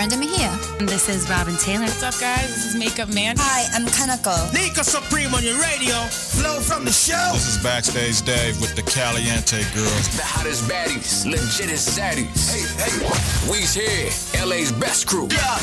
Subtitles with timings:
[0.00, 0.58] Brenda Mejia.
[0.78, 1.84] And this is Robin Taylor.
[1.84, 2.48] What's up, guys?
[2.48, 3.36] This is Makeup Man.
[3.38, 4.50] Hi, I'm Kanako.
[4.54, 5.92] Nika Supreme on your radio.
[6.08, 7.28] Flow from the show.
[7.34, 10.08] This is Backstage Dave with the Caliente Girls.
[10.16, 12.48] The hottest baddies, legit as zaddies.
[12.48, 14.08] Hey, hey, we's here,
[14.42, 15.28] LA's best crew.
[15.30, 15.58] Yeah.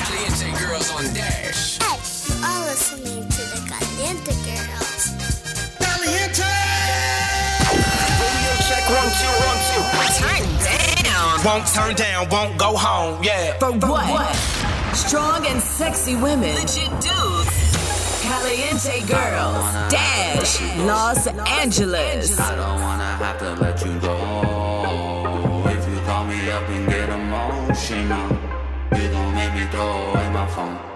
[0.00, 1.71] Caliente Girls on Dash.
[11.44, 13.58] Won't turn down, won't go home, yeah.
[13.58, 14.08] For, For what?
[14.08, 14.36] what?
[14.94, 16.54] Strong and sexy women.
[16.54, 18.22] Legit dudes.
[18.22, 19.64] Caliente girls.
[19.90, 20.60] Dash.
[20.78, 22.38] Los, Los Angeles.
[22.38, 22.38] Angeles.
[22.38, 25.64] I don't wanna have to let you go.
[25.66, 28.28] If you call me up and get emotional,
[28.94, 30.91] you make me throw away my phone.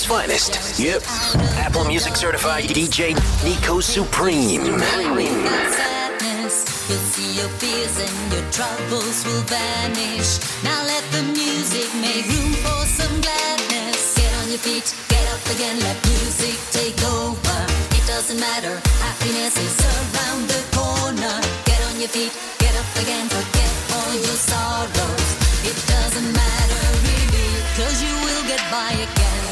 [0.00, 0.80] Best finest.
[0.80, 1.02] Yep.
[1.58, 3.14] Apple Music certified DJ
[3.44, 4.64] Nico Supreme.
[6.88, 10.40] You'll see your fears and your troubles will vanish.
[10.64, 14.16] Now let the music make room for some gladness.
[14.16, 17.58] Get on your feet, get up again, let music take over.
[17.94, 21.36] It doesn't matter, happiness is around the corner.
[21.64, 25.28] Get on your feet, get up again, forget all your sorrows.
[25.62, 29.49] It doesn't matter really, cause you will get by again.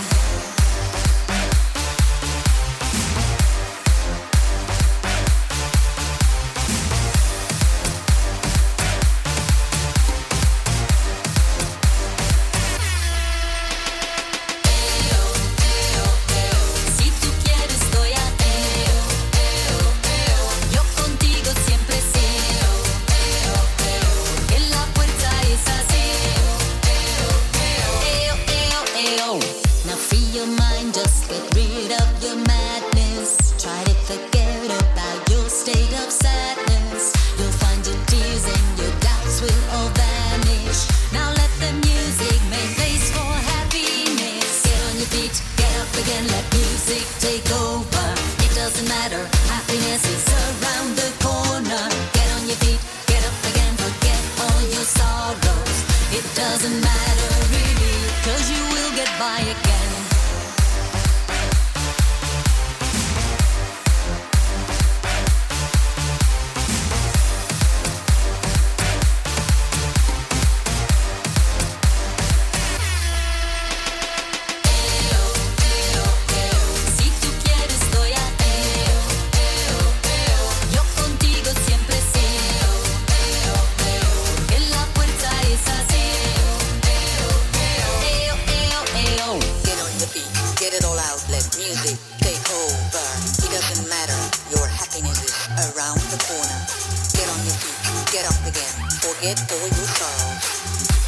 [99.18, 100.46] Again, forget all your sorrows.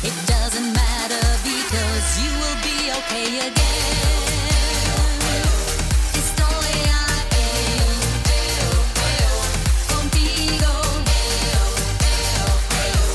[0.02, 3.96] It doesn't matter because you will be okay again.
[6.14, 6.72] Estoy
[7.04, 8.70] ateo,
[9.88, 10.72] contigo.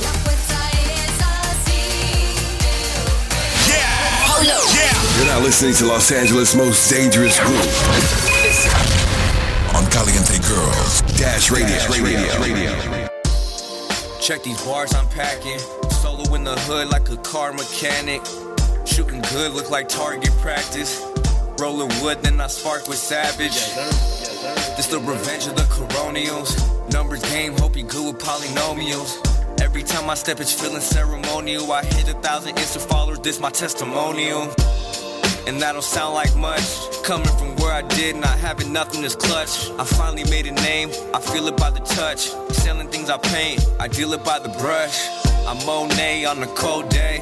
[0.04, 1.86] La fuerza es así.
[5.18, 7.68] You're now listening to Los Angeles' most dangerous group.
[9.76, 11.02] On Caliente Girls.
[11.18, 11.76] Dash Radio.
[11.90, 12.40] Radio.
[12.40, 13.05] Radio.
[14.26, 15.60] Check these bars I'm packing.
[16.02, 18.26] Solo in the hood like a car mechanic.
[18.84, 21.00] Shooting good, look like target practice.
[21.60, 23.54] Rolling wood, then I spark with savage.
[24.78, 26.58] This the revenge of the coronials.
[26.92, 29.62] Numbers game, hope you good with polynomials.
[29.62, 31.72] Every time I step, it's feeling ceremonial.
[31.72, 34.52] I hit a thousand Insta followers, this my testimonial.
[35.48, 36.64] And that don't sound like much.
[37.04, 39.70] Coming from where I did, not having nothing is clutch.
[39.78, 42.30] I finally made a name, I feel it by the touch.
[42.54, 45.08] Selling things I paint, I deal it by the brush.
[45.48, 47.20] I'm Monet on a cold day.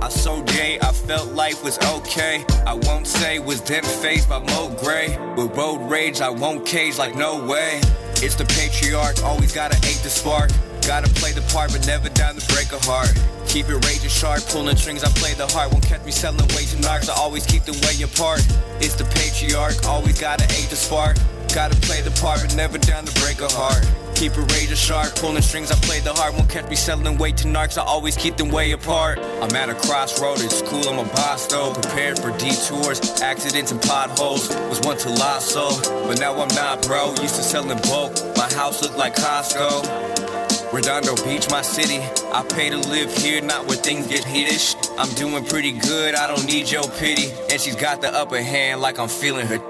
[0.00, 2.42] I so gay, I felt life was okay.
[2.66, 5.18] I won't say was then faced by Mo Gray.
[5.36, 7.80] With road rage, I won't cage like no way.
[8.22, 10.50] It's the patriarch, always gotta ache the spark.
[10.86, 13.10] Gotta play the part, but never down to break a heart.
[13.48, 15.72] Keep it raging sharp, pulling strings, I play the heart.
[15.72, 18.46] Won't catch me selling weights and knocks, I always keep them way apart.
[18.78, 21.16] It's the patriarch, always gotta ache the spark.
[21.52, 23.82] Gotta play the part, but never down to break a heart.
[24.14, 26.34] Keep it razor sharp, pulling strings, I play the heart.
[26.34, 29.18] Won't catch me selling weight to narcs, I always keep them way apart.
[29.18, 31.74] I'm at a crossroad, it's cool, I'm a boss though.
[31.74, 34.48] Prepared for detours, accidents and potholes.
[34.70, 37.10] Was once a lost soul, but now I'm not, bro.
[37.20, 40.45] Used to sell in bulk, my house looked like Costco.
[40.72, 42.00] Redondo Beach, my city.
[42.32, 44.74] I pay to live here, not where things get heatish.
[44.98, 47.30] I'm doing pretty good, I don't need your pity.
[47.50, 49.60] And she's got the upper hand like I'm feeling her.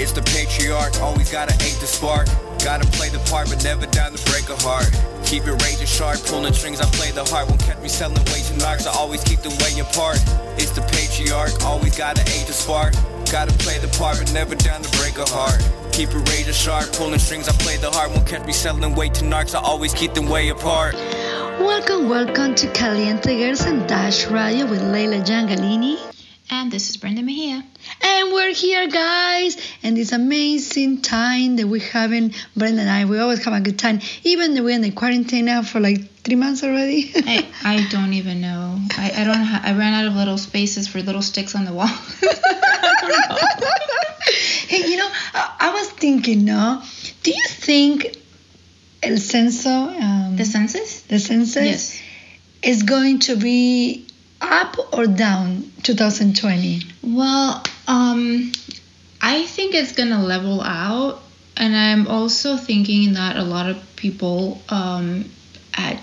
[0.00, 2.26] It's the patriarch, always gotta hate the spark.
[2.64, 4.90] Gotta play the part, but never down to break a heart.
[5.24, 7.48] Keep it razor sharp, pulling strings, I play the heart.
[7.48, 10.18] Won't catch me selling weights and I always keep the way apart.
[10.56, 12.94] It's the patriarch, always gotta hate the spark.
[13.30, 15.60] Gotta play the part, but never down to break a heart.
[15.92, 18.10] Keep it razor sharp, pulling strings, I play the heart.
[18.10, 20.94] Won't catch me selling weight to narcs, I always keep them way apart.
[21.58, 26.15] Welcome, welcome to Caliente Girls and Dash Radio with Leila Jangalini.
[26.48, 27.64] And this is Brenda Mejia.
[28.02, 33.18] And we're here, guys, and this amazing time that we're having, Brenda and I, we
[33.18, 36.36] always have a good time, even though we're in the quarantine now for like three
[36.36, 37.10] months already.
[37.16, 38.78] I, I don't even know.
[38.96, 39.34] I, I don't.
[39.36, 41.88] Ha- I ran out of little spaces for little sticks on the wall.
[44.68, 46.80] hey, you know, I, I was thinking, no,
[47.24, 48.16] do you think
[49.02, 52.00] el censo, um, the census, the census, Yes.
[52.62, 54.06] is going to be
[54.40, 56.80] up or down 2020?
[57.02, 58.52] Well, um,
[59.20, 61.22] I think it's gonna level out,
[61.56, 65.24] and I'm also thinking that a lot of people um,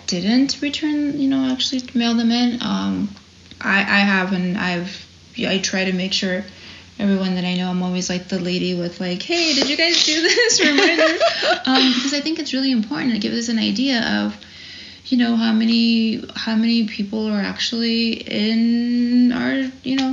[0.07, 2.61] didn't return, you know, actually mail them in.
[2.61, 3.09] Um,
[3.59, 5.07] I, I have, and I've,
[5.39, 6.43] I try to make sure
[6.99, 10.05] everyone that I know, I'm always like the lady with like, hey, did you guys
[10.05, 11.03] do this reminder?
[11.65, 14.37] um, because I think it's really important to give us an idea of,
[15.05, 20.11] you know, how many how many people are actually in our, you know,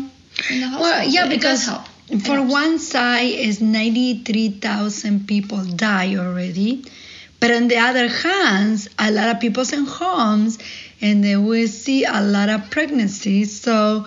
[0.50, 0.80] in the household.
[0.82, 1.86] Well, yeah, It- it because help.
[2.26, 6.84] for one side is 93,000 people die already.
[7.40, 10.58] But on the other hand, a lot of people's in homes
[11.00, 13.58] and then we see a lot of pregnancies.
[13.60, 14.06] So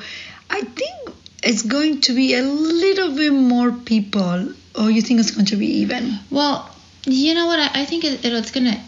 [0.49, 5.31] I think it's going to be a little bit more people or you think it's
[5.31, 6.19] going to be even?
[6.29, 6.69] Well,
[7.05, 7.59] you know what?
[7.59, 8.79] I, I think it, it's gonna.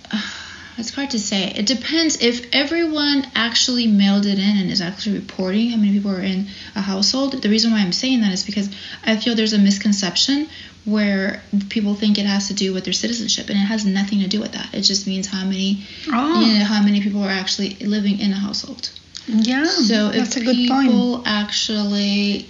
[0.78, 1.52] It's hard to say.
[1.56, 6.12] It depends if everyone actually mailed it in and is actually reporting how many people
[6.12, 7.42] are in a household.
[7.42, 8.70] The reason why I'm saying that is because
[9.04, 10.48] I feel there's a misconception
[10.86, 14.28] where people think it has to do with their citizenship, and it has nothing to
[14.28, 14.72] do with that.
[14.74, 16.42] It just means how many, Oh.
[16.42, 18.90] you know, how many people are actually living in a household.
[19.28, 20.90] Yeah, So if that's a good point.
[20.92, 22.48] people actually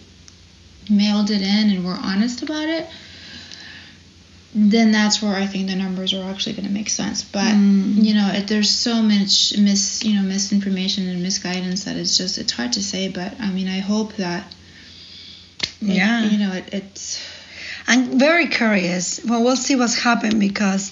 [0.89, 2.87] mailed it in and were honest about it,
[4.57, 7.23] then that's where I think the numbers are actually going to make sense.
[7.23, 8.01] But Mm.
[8.03, 12.37] you know, it, there's so much mis you know misinformation and misguidance that it's just
[12.37, 13.09] it's hard to say.
[13.09, 14.45] But I mean, I hope that
[15.81, 16.29] it- Yeah.
[16.29, 17.19] you know, it, it's
[17.87, 19.19] I'm very curious.
[19.25, 20.91] Well, we'll see what's happened because,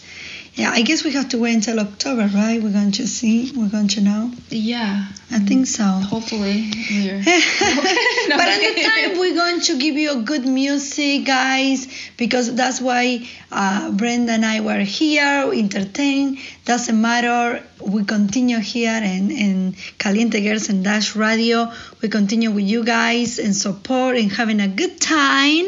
[0.55, 2.61] yeah, I guess we have to wait until October, right?
[2.61, 3.51] We're going to see.
[3.55, 4.31] We're going to know.
[4.49, 5.07] yeah.
[5.33, 5.83] I think so.
[5.83, 12.53] Hopefully, but at the time, we're going to give you a good music, guys, because
[12.53, 16.37] that's why uh, Brenda and I were here, entertain.
[16.65, 17.63] Doesn't matter.
[17.81, 21.71] We continue here in, in Caliente Girls and Dash Radio.
[22.03, 25.65] We continue with you guys and support and having a good time.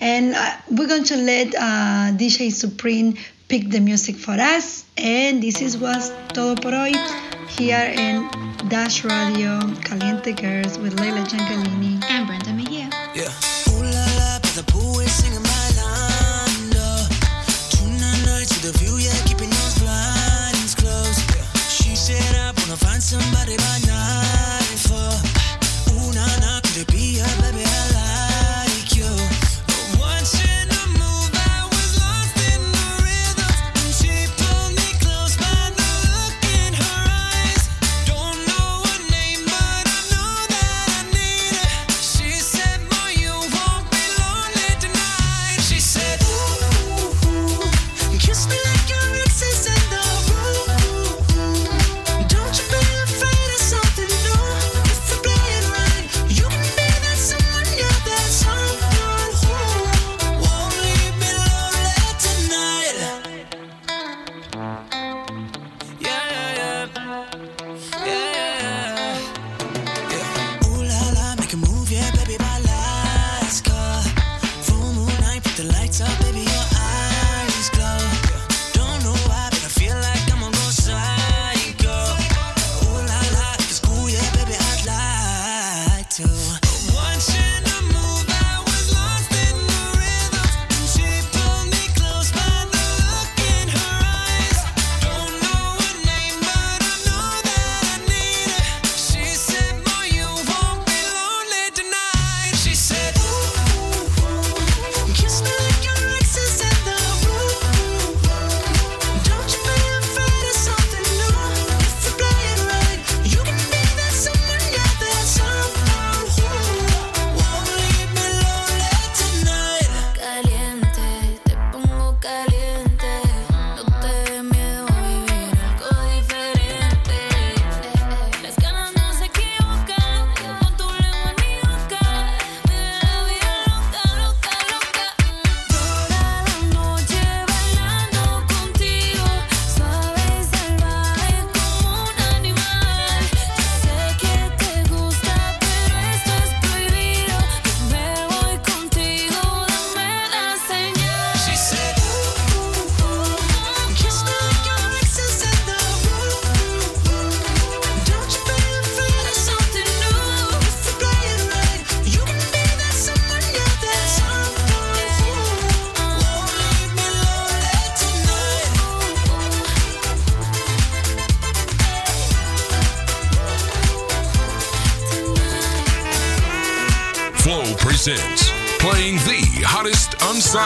[0.00, 3.16] And uh, we're going to let uh, DJ Supreme
[3.52, 4.86] pick the music for us.
[4.96, 6.94] And this is was todo por hoy
[7.50, 8.26] here in
[8.70, 12.88] Dash Radio Caliente Girls with Leila Giangalini and Brenda Mejia.
[13.14, 13.28] Yeah.
[23.02, 23.82] Somebody by.
[25.90, 27.71] Ooh na na, could it be her, baby?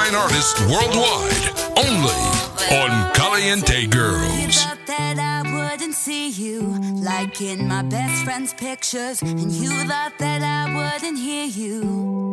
[0.06, 1.46] fine artists worldwide,
[1.76, 2.14] only
[2.70, 4.66] on Caliente Girls.
[7.02, 12.30] like in my best friend's pictures, and you thought that I wouldn't hear you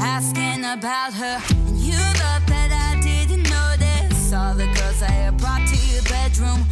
[0.00, 5.36] asking about her, and you thought that I didn't notice all the girls I had
[5.38, 6.64] brought to your bedroom.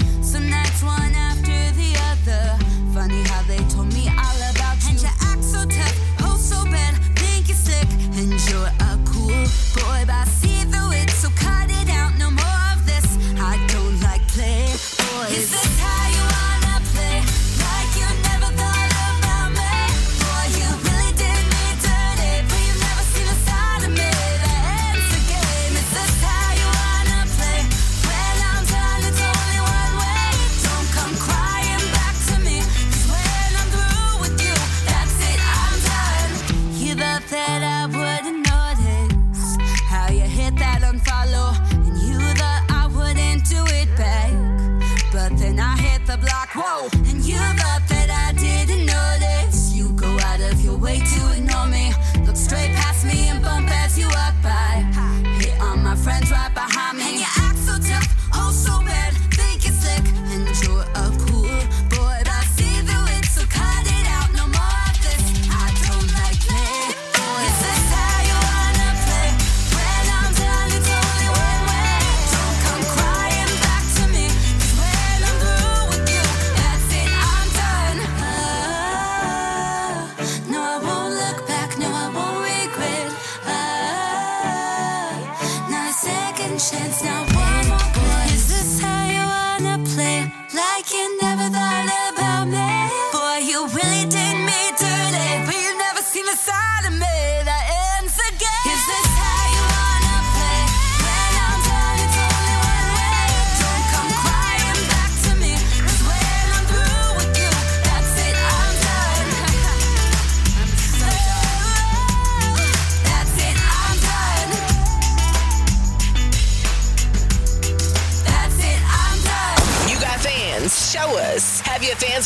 [0.82, 2.56] One after the other.
[2.94, 6.64] Funny how they told me all about you, and you act so tough, oh so
[6.64, 8.99] bad, think you're sick, and you're a
[15.32, 15.79] is this.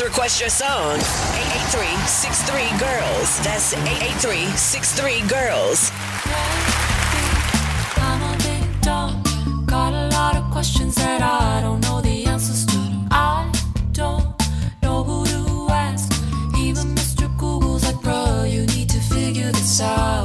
[0.01, 0.97] and request your song.
[0.97, 3.39] 883 Girls.
[3.45, 5.91] That's 883 Girls.
[7.97, 9.65] I'm a.
[9.67, 12.79] Got a lot of questions that I don't know the answers to.
[13.11, 13.53] I
[13.93, 14.35] don't
[14.83, 16.11] know who to ask.
[16.59, 17.29] Even Mr.
[17.39, 20.24] Google's like, bro, you need to figure this out.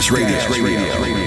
[0.00, 0.48] Dash Radio.
[0.48, 0.80] Radio.
[0.92, 1.19] Tell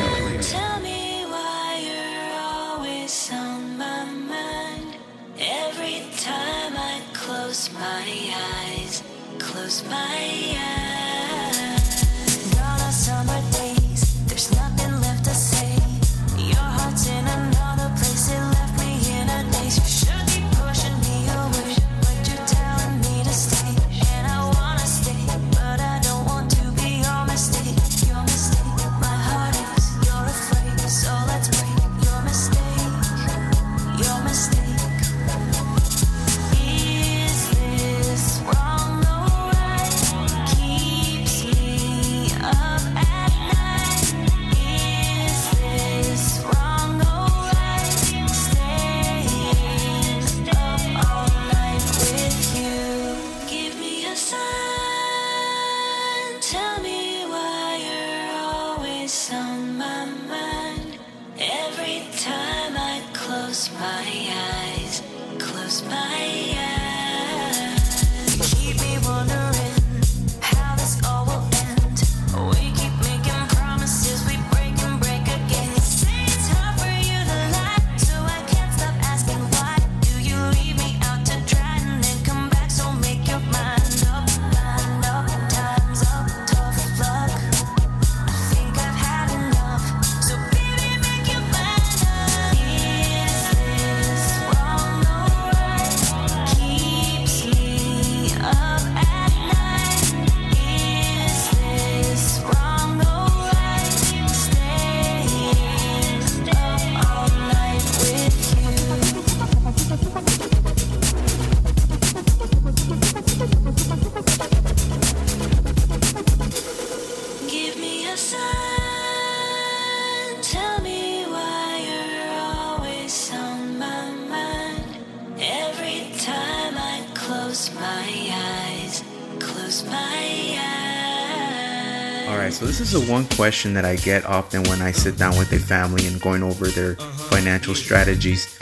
[132.93, 136.06] is the one question that I get often when I sit down with a family
[136.08, 138.58] and going over their financial strategies.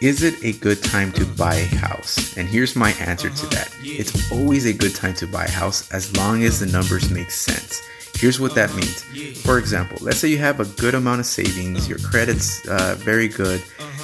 [0.00, 2.36] Is it a good time to buy a house?
[2.36, 3.72] And here's my answer to that.
[3.82, 7.30] It's always a good time to buy a house as long as the numbers make
[7.30, 7.80] sense.
[8.16, 9.02] Here's what that means.
[9.40, 13.28] For example, let's say you have a good amount of savings, your credit's uh, very
[13.28, 13.62] good,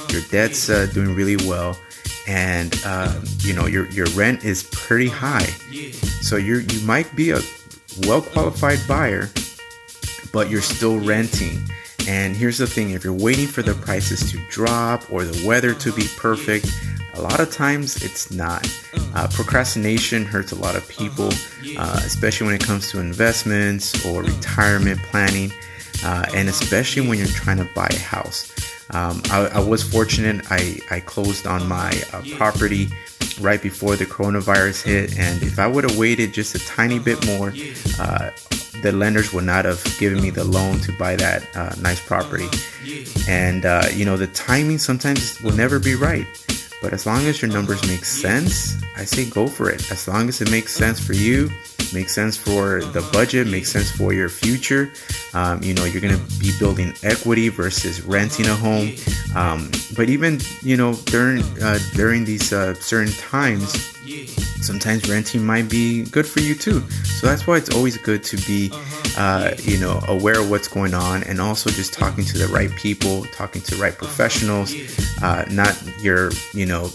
[0.09, 1.77] your debt's uh, doing really well,
[2.27, 5.47] and uh, you know your your rent is pretty high.
[6.21, 7.39] So you you might be a
[8.07, 9.29] well qualified buyer,
[10.31, 11.59] but you're still renting.
[12.07, 15.73] And here's the thing: if you're waiting for the prices to drop or the weather
[15.75, 16.71] to be perfect,
[17.13, 18.65] a lot of times it's not.
[19.15, 21.29] Uh, procrastination hurts a lot of people,
[21.77, 25.51] uh, especially when it comes to investments or retirement planning.
[26.03, 28.51] uh, and especially when you're trying to buy a house.
[28.91, 30.45] Um, I, I, was fortunate.
[30.51, 32.89] I, I closed on my uh, property
[33.39, 37.23] right before the coronavirus hit, and if I would have waited just a tiny bit
[37.25, 37.53] more,
[37.99, 38.31] uh,
[38.81, 42.47] the lenders would not have given me the loan to buy that uh, nice property.
[43.27, 46.27] And uh, you know, the timing sometimes will never be right.
[46.81, 49.91] But as long as your numbers make sense, I say go for it.
[49.91, 51.49] As long as it makes sense for you,
[51.93, 54.91] makes sense for the budget, makes sense for your future.
[55.33, 58.93] Um, you know, you're to be building equity versus renting a home.
[59.35, 63.93] Um, but even you know during uh, during these uh, certain times,
[64.61, 66.81] sometimes renting might be good for you too.
[66.89, 68.71] So that's why it's always good to be,
[69.17, 72.73] uh, you know, aware of what's going on and also just talking to the right
[72.75, 74.73] people, talking to the right professionals,
[75.21, 76.91] uh, not your, you know,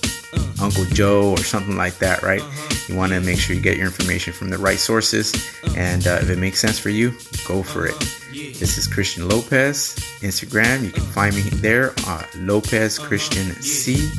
[0.60, 2.42] Uncle Joe or something like that, right?
[2.88, 5.32] You want to make sure you get your information from the right sources,
[5.76, 7.10] and uh, if it makes sense for you,
[7.46, 7.98] go for it.
[8.32, 10.82] This is Christian Lopez, Instagram.
[10.84, 14.10] You can find me there, uh, Lopez Christian C.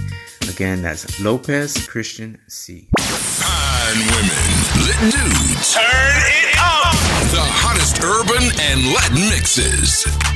[0.49, 2.88] Again, that's Lopez Christian C.
[3.86, 5.76] Fine women, lit dudes.
[5.76, 6.95] Turn it up.
[7.30, 10.35] The hottest urban and Latin mixes.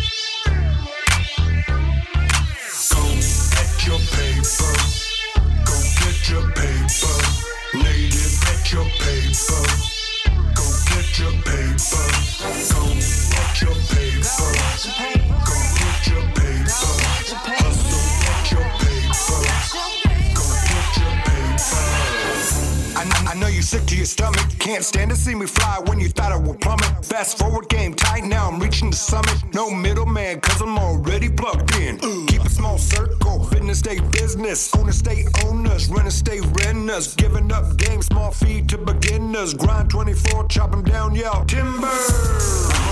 [24.10, 24.48] Stomach.
[24.60, 27.06] Can't stand to see me fly when you thought I would plummet.
[27.06, 29.38] Fast forward, game tight, now I'm reaching the summit.
[29.54, 32.00] No middleman, cause I'm already plugged in.
[32.28, 34.74] Keep a small circle, business stay business.
[34.76, 37.16] Owner stay owners, renters stay renters.
[37.16, 39.54] Giving up game, small fee to beginners.
[39.54, 41.88] Grind 24, chop 'em down, yell timber.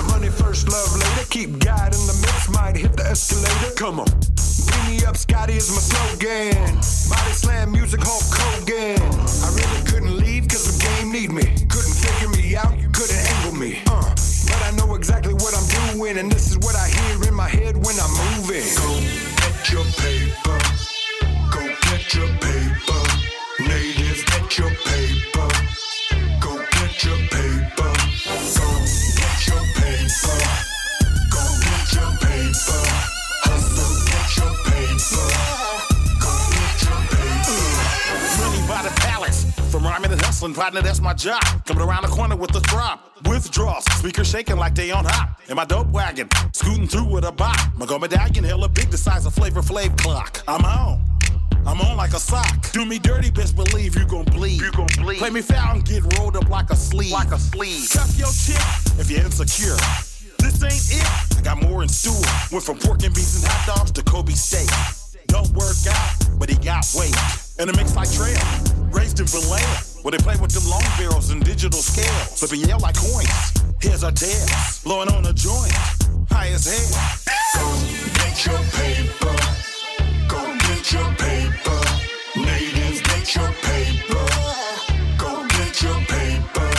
[0.10, 1.26] Money first, love later.
[1.30, 3.74] Keep God in the mix, might hit the escalator.
[3.76, 4.08] Come on.
[4.68, 6.76] Beat me up, Scotty is my slogan.
[7.10, 9.02] Body slam music, Hulk Hogan.
[9.46, 10.77] I really couldn't leave cause
[11.12, 11.44] need me.
[11.70, 13.80] Couldn't figure me out, couldn't angle me.
[13.88, 14.14] Uh,
[14.48, 17.48] but I know exactly what I'm doing, and this is what I hear in my
[17.48, 18.64] head when I'm moving.
[18.76, 19.00] Go
[19.38, 20.77] get your paper.
[40.38, 41.42] Hustling, partner, that's my job.
[41.66, 43.12] Coming around the corner with a drop.
[43.26, 45.40] Withdrawals, speakers shaking like they on hot.
[45.50, 47.58] In my dope wagon, scooting through with a bop.
[47.76, 50.44] My gold medallion, hella big, the size of Flavor Flav clock.
[50.48, 51.04] I'm on.
[51.66, 52.72] I'm on like a sock.
[52.72, 54.62] Do me dirty, best believe you gon' bleed.
[54.62, 55.18] You gon' bleed.
[55.18, 57.12] Play me foul and get rolled up like a sleeve.
[57.12, 57.90] Like a sleeve.
[57.90, 58.62] Cuff your chick
[59.00, 59.76] if you're insecure.
[60.38, 61.38] This ain't it.
[61.38, 62.14] I got more in store.
[62.52, 64.70] Went from pork and beans and hot dogs to Kobe steak.
[65.28, 67.16] Don't work out, but he got weight.
[67.58, 68.77] And it makes like trail.
[68.98, 72.40] Raised in Vallejo, where they play with them long barrels and digital scales.
[72.40, 73.54] Flipping yell like coins.
[73.80, 74.82] Here's our tails.
[74.84, 75.72] Blowing on a joint.
[76.32, 76.98] High as hell.
[77.54, 77.68] Go
[78.18, 79.38] get your paper.
[80.28, 81.80] Go get your paper.
[82.42, 84.26] Natives, get your paper.
[85.22, 86.70] Go get your paper.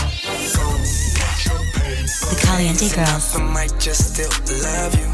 [0.58, 0.66] Go
[1.14, 2.26] get your paper.
[2.30, 3.36] The Caliente Girls.
[3.36, 4.34] I might just still
[4.66, 5.06] love you.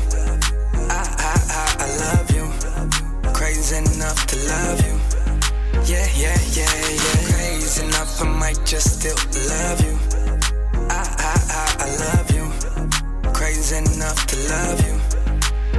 [0.88, 2.48] I, I, I, I love you.
[3.34, 5.13] Crazy enough to love you.
[5.86, 7.34] Yeah, yeah, yeah, yeah.
[7.36, 9.16] Crazy enough, I might just still
[9.52, 9.98] love you.
[10.88, 12.44] I, I, I, I love you.
[13.32, 14.96] Crazy enough to love you.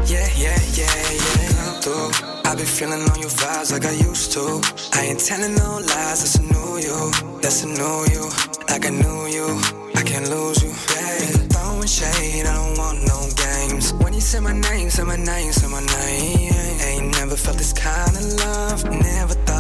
[0.05, 1.49] Yeah, yeah, yeah, yeah.
[1.57, 2.11] Come through.
[2.45, 4.61] I be feeling on your vibes like I used to.
[4.93, 7.41] I ain't telling no lies, that's a new you.
[7.41, 8.29] That's a new you.
[8.69, 9.47] Like I knew you.
[9.95, 10.69] I can't lose you.
[10.93, 11.49] Babe.
[11.49, 13.93] Throwing shade, I don't want no games.
[13.93, 16.53] When you say my name, say my name, say my name.
[16.85, 18.83] Ain't never felt this kind of love.
[18.85, 19.54] Never thought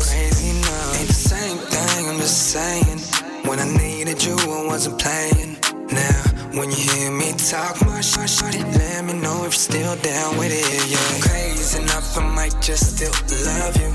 [0.00, 0.98] crazy enough.
[0.98, 2.98] Ain't the same thing, I'm just saying.
[3.44, 5.56] When I needed you, I wasn't playing.
[5.92, 6.22] Now,
[6.56, 10.52] when you hear me talk my shit, let me know if you're still down with
[10.52, 10.90] it.
[10.90, 13.14] Yeah, crazy enough, I might just still
[13.46, 13.90] love you.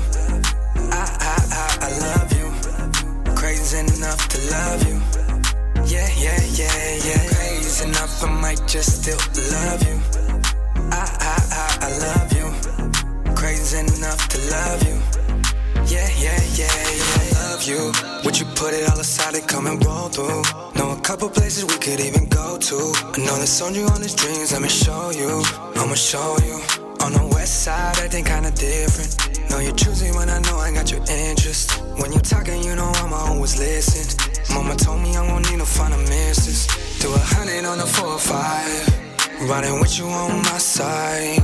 [0.92, 2.46] I, I, I, I love you.
[3.34, 4.96] Crazy enough to love you.
[5.86, 7.22] Yeah, yeah, yeah, yeah.
[7.34, 9.20] Crazy enough, I might just still
[9.52, 9.96] love you.
[10.90, 13.34] I, I, I, I love you.
[13.34, 15.15] Crazy enough to love you.
[15.88, 17.20] Yeah, yeah, yeah, yeah.
[17.20, 17.92] I love you.
[18.24, 20.42] Would you put it all aside and come and roll through?
[20.74, 22.76] Know a couple places we could even go to.
[23.14, 24.52] I know that's on you on these dreams.
[24.52, 25.42] Let me show you.
[25.76, 26.58] I'ma show you.
[27.04, 29.14] On the west side, acting kinda different.
[29.48, 31.70] Know you're choosing when I know I got your interest.
[32.00, 34.06] When you talking, you know I'ma always listen.
[34.54, 36.66] Mama told me I won't need no final misses.
[36.98, 38.82] Do a hundred on the four or five.
[39.48, 41.42] Riding with you on my side.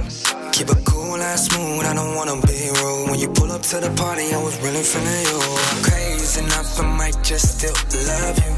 [0.52, 3.10] Keep it cool and smooth, I don't wanna be rude.
[3.10, 5.38] When you pull up to the party, I was really feeling you.
[5.82, 7.74] Crazy enough, I might just still
[8.08, 8.54] love you.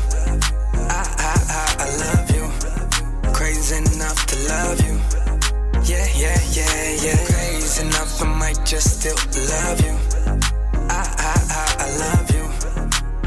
[0.88, 2.44] I, I, I, I love you.
[3.32, 4.94] Crazy enough to love you.
[5.90, 7.18] Yeah, yeah, yeah, yeah.
[7.26, 9.18] Crazy enough, I might just still
[9.54, 9.94] love you.
[10.88, 12.44] I, I, I, I love you.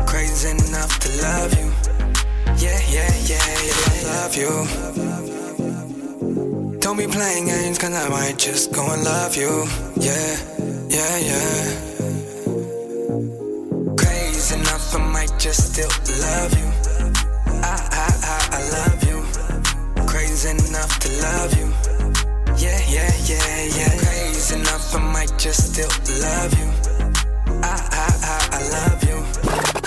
[0.05, 1.67] Crazy enough to love you.
[2.63, 3.89] Yeah, yeah, yeah, yeah.
[3.89, 5.36] I love you.
[6.87, 9.67] Don't be playing games, cause I might just go and love you.
[9.97, 10.37] Yeah,
[10.87, 11.65] yeah, yeah.
[13.97, 15.91] Crazy enough, I might just still
[16.23, 16.71] love you.
[17.59, 19.19] I, I, I, I love you.
[20.07, 21.67] Crazy enough to love you.
[22.55, 23.91] Yeah, yeah, yeah, yeah.
[24.07, 25.91] Crazy enough, I might just still
[26.23, 26.71] love you.
[27.63, 29.19] I, I, I, I love you.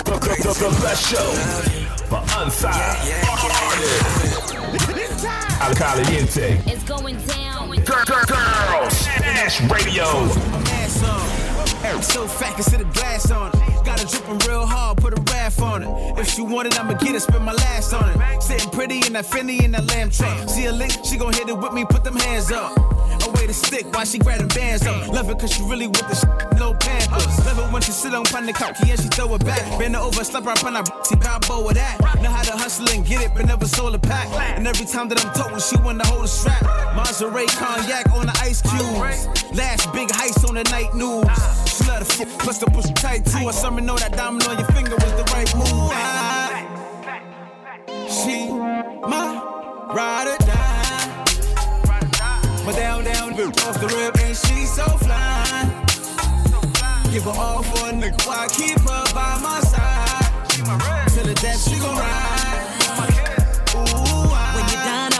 [0.05, 1.29] The, the, the, the best show
[2.05, 2.77] for unsigned
[3.25, 5.00] artists.
[5.61, 6.59] Al Caliente.
[6.65, 7.69] It's going down.
[7.69, 9.05] Girl, girl, girls.
[9.05, 10.05] Dash Radio.
[10.05, 11.50] Ass
[12.01, 13.85] So fat, consider glass on it.
[13.85, 16.19] Got it dripping real hard, put a raff on it.
[16.19, 18.41] If she want it, I'ma get it, spend my last on it.
[18.41, 20.49] Sitting pretty in that Fendi in that lamb truck.
[20.49, 22.77] See a link, she gon' hit it with me, put them hands up.
[22.77, 25.07] I wait a stick while she grabbing bands up.
[25.09, 27.45] Love it cause she really with the shit, no pampers.
[27.45, 29.61] Love it when she sit on the cocky and she throw it back.
[29.79, 31.99] Bend over, slap her up on her see Balbo with that.
[32.21, 34.27] Know how to hustle and get it, but never sold a pack.
[34.57, 36.61] And every time that I'm toting, she wanna hold a strap.
[36.95, 39.27] Monterey cognac on the ice cubes.
[39.55, 41.70] Last big heist on the night news.
[41.87, 43.47] Love the foot, plus the push tight too.
[43.47, 45.91] I summer know that diamond on your finger was the right move.
[45.93, 46.49] Ah,
[48.07, 49.25] She my
[49.93, 50.71] ride or die.
[52.65, 55.67] But down, down, off the rip, and she so fly.
[57.11, 61.09] Give her all for a nigga, why keep her by my side?
[61.09, 62.40] Till the death she gon' ride.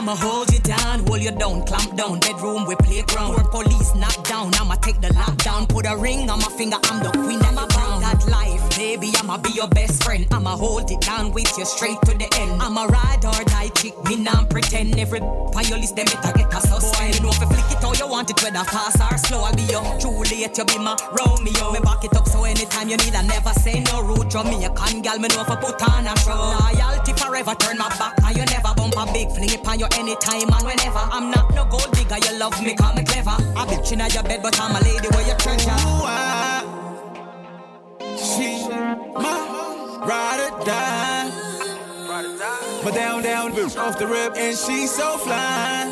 [0.02, 2.20] I'ma hold you down, hold you down, clamp down.
[2.22, 3.36] Bedroom we playground.
[3.36, 5.70] Where police knock down, I'ma take the lockdown.
[5.70, 8.02] Put a ring on my finger, I'm the queen my brown.
[8.02, 10.26] That life, baby, I'ma be your best friend.
[10.32, 12.62] I'ma hold it down with you straight to the end.
[12.62, 14.98] I'ma ride or die chick, me nah pretend.
[14.98, 17.13] Every on your list, them better get a suspend.
[17.15, 19.54] You know if you flick it how you want it, whether fast or slow, I'll
[19.54, 21.72] be your Juliet, you be my Romeo.
[21.74, 24.32] Me back it up so anytime you need, I never say no rude.
[24.32, 26.34] Jamaican girl, me know if I put on a show.
[26.34, 29.88] Loyalty forever, turn my back, and you never bump a big fling it on you
[29.94, 31.06] anytime and whenever.
[31.13, 33.38] I'm not no gold digger, you love me, call me clever.
[33.54, 35.70] I bitch in your bed, but I'm a lady where you treasure.
[35.70, 36.90] Ah.
[38.17, 38.67] She
[39.13, 41.32] my ride or die.
[42.84, 45.91] But down, down, boots off the rip, and she so fly.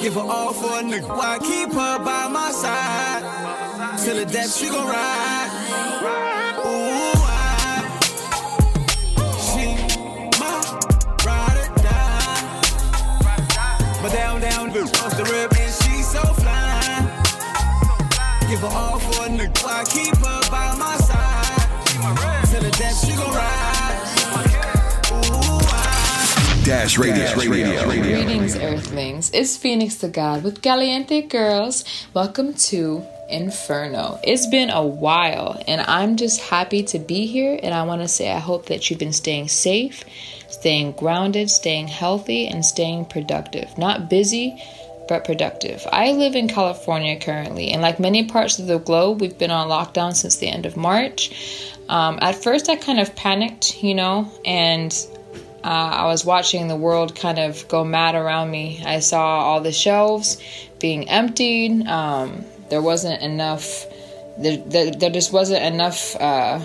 [0.00, 3.22] Give her all for a nigga, why keep her by my side?
[4.04, 5.32] Till the death she gon' ride.
[14.12, 15.52] Down, down, off the rip,
[18.52, 22.48] Give her all for a nigga, why keep her by my side?
[22.50, 23.82] Till the death she gon' ride.
[26.62, 27.16] Dash Radio.
[27.16, 27.82] Dash Radio.
[27.86, 29.30] Greetings, Earthlings.
[29.32, 31.86] It's Phoenix the God with Caliente Girls.
[32.12, 34.20] Welcome to Inferno.
[34.22, 37.58] It's been a while, and I'm just happy to be here.
[37.62, 40.04] And I want to say, I hope that you've been staying safe,
[40.50, 43.78] staying grounded, staying healthy, and staying productive.
[43.78, 44.62] Not busy,
[45.12, 45.86] but productive.
[45.92, 49.68] I live in California currently, and like many parts of the globe, we've been on
[49.68, 51.74] lockdown since the end of March.
[51.90, 54.90] Um, at first, I kind of panicked, you know, and
[55.62, 58.82] uh, I was watching the world kind of go mad around me.
[58.86, 60.38] I saw all the shelves
[60.80, 61.86] being emptied.
[61.86, 63.84] Um, there wasn't enough.
[64.38, 66.60] There, there, there just wasn't enough uh,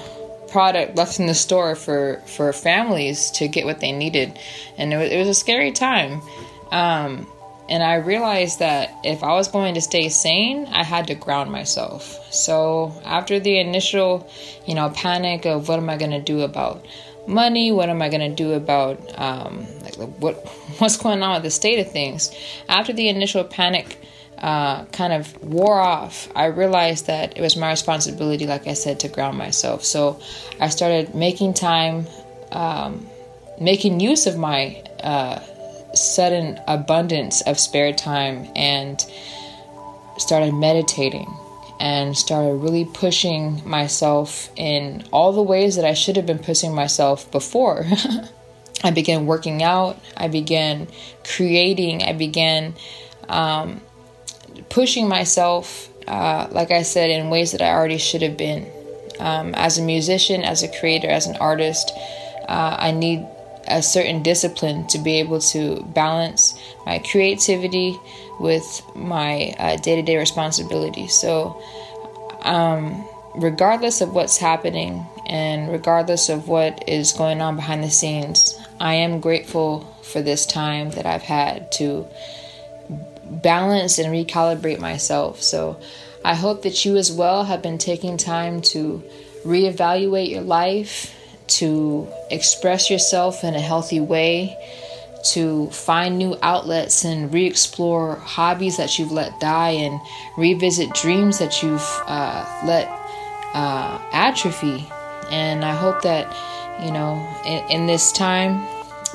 [0.48, 4.40] product left in the store for for families to get what they needed,
[4.78, 6.22] and it was, it was a scary time.
[6.72, 7.28] Um,
[7.70, 11.52] and I realized that if I was going to stay sane, I had to ground
[11.52, 12.18] myself.
[12.34, 14.30] So after the initial,
[14.66, 16.86] you know, panic of what am I going to do about
[17.28, 17.72] money?
[17.72, 20.36] What am I going to do about um, like what
[20.78, 22.34] what's going on with the state of things?
[22.70, 24.02] After the initial panic
[24.38, 29.02] uh, kind of wore off, I realized that it was my responsibility, like I said,
[29.02, 29.84] to ground myself.
[29.84, 30.22] So
[30.60, 32.08] I started making time,
[32.52, 33.08] um,
[33.60, 35.40] making use of my uh,
[35.98, 39.04] sudden abundance of spare time, and
[40.18, 41.32] started meditating
[41.80, 46.74] and started really pushing myself in all the ways that I should have been pushing
[46.74, 47.86] myself before.
[48.84, 50.88] I began working out, I began
[51.24, 52.76] creating, I began
[53.28, 53.82] um,
[54.70, 58.68] pushing myself, uh, like I said, in ways that I already should have been.
[59.20, 61.92] Um, as a musician, as a creator, as an artist,
[62.48, 63.26] uh, I need
[63.68, 68.00] a certain discipline to be able to balance my creativity
[68.40, 71.14] with my day to day responsibilities.
[71.14, 71.62] So,
[72.42, 78.60] um, regardless of what's happening and regardless of what is going on behind the scenes,
[78.80, 82.08] I am grateful for this time that I've had to
[83.30, 85.42] balance and recalibrate myself.
[85.42, 85.80] So
[86.24, 89.04] I hope that you as well have been taking time to
[89.44, 91.14] reevaluate your life,
[91.48, 94.58] to express yourself in a healthy way,
[95.34, 100.00] to find new outlets and re explore hobbies that you've let die and
[100.38, 102.88] revisit dreams that you've uh, let
[103.54, 104.88] uh, atrophy.
[105.32, 106.34] And I hope that,
[106.86, 108.66] you know, in, in this time,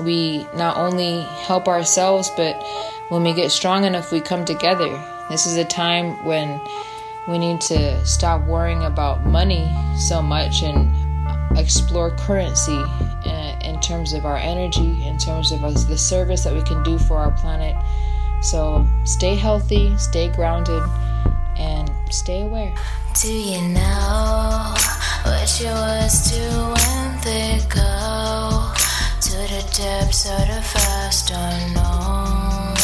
[0.01, 2.55] we not only help ourselves, but
[3.09, 4.91] when we get strong enough, we come together.
[5.31, 6.61] This is a time when
[7.29, 10.93] we need to stop worrying about money so much and
[11.57, 12.83] explore currency
[13.27, 16.83] uh, in terms of our energy, in terms of us, the service that we can
[16.83, 17.77] do for our planet.
[18.43, 20.83] So stay healthy, stay grounded,
[21.57, 22.75] and stay aware.
[23.21, 24.75] Do you know
[25.23, 27.21] what you was doing?
[27.23, 28.73] They go
[29.21, 32.75] to the depths of the vast unknown,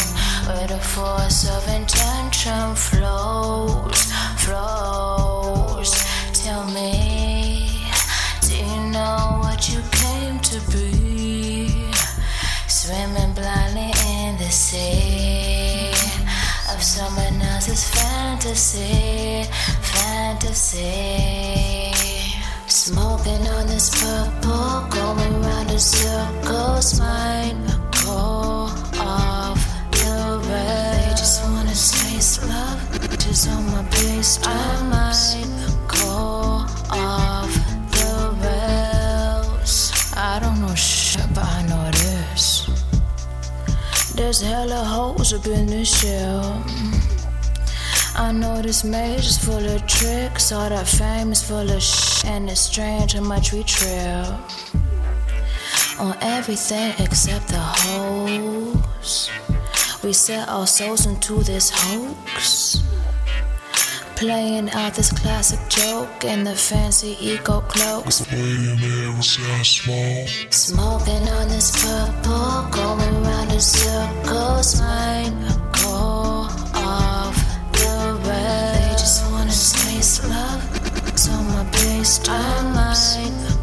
[0.47, 5.91] where the force of intention flows, flows.
[6.31, 7.18] Tell me,
[9.09, 11.91] know what you came to be?
[12.67, 15.89] Swimming blindly in the sea
[16.71, 19.45] of someone else's fantasy,
[19.93, 21.91] fantasy.
[22.67, 26.99] Smoking on this purple, going round in circles,
[28.05, 28.69] go
[29.15, 30.39] off the.
[30.49, 32.79] They just wanna taste love,
[33.23, 34.33] just on my base.
[34.43, 35.13] I might
[44.29, 46.63] There's hella holes up in this shell.
[48.15, 52.29] I know this maze is full of tricks, all that fame is full of shit,
[52.29, 54.39] and it's strange how much we trail
[55.97, 59.31] on everything except the hoes.
[60.03, 62.58] We set our souls into this hoax,
[64.19, 68.17] playing out this classic joke in the fancy ego cloaks.
[70.49, 75.31] Smoking on this purple, going round in circles, might
[75.71, 77.37] go off
[77.71, 78.73] the rails.
[78.73, 80.61] They just wanna taste love,
[81.17, 81.63] so my
[82.27, 83.58] I might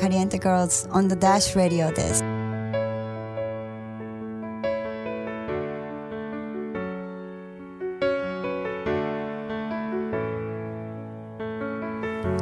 [0.00, 2.24] Alma Girls on the Dash Radio Disc.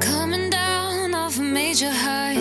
[0.00, 2.38] Coming down off a major high,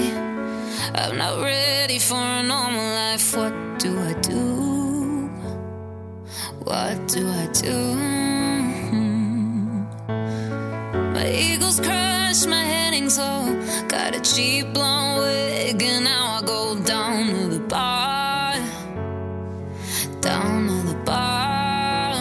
[0.94, 3.36] I'm not ready for a normal life.
[3.36, 5.30] What do I do?
[6.64, 7.96] What do I do?
[11.14, 16.46] My eagles crush my head heading so got a cheap blonde wig and now I
[16.46, 18.56] go down to the bar.
[20.22, 22.14] Down to the bar.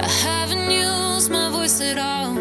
[0.00, 2.36] I haven't used my voice at all.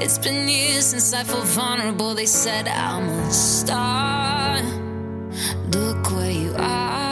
[0.00, 2.14] It's been years since I felt vulnerable.
[2.14, 4.62] They said I'm a star.
[5.72, 7.05] Look where you are.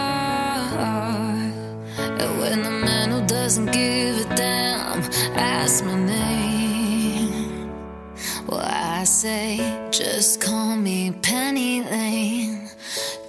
[9.24, 9.56] Say,
[9.90, 12.68] just call me Penny Lane.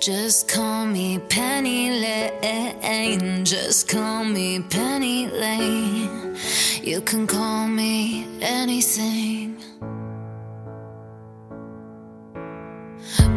[0.01, 3.45] Just call me Penny Lane.
[3.45, 6.35] Just call me Penny Lane.
[6.83, 9.55] You can call me anything.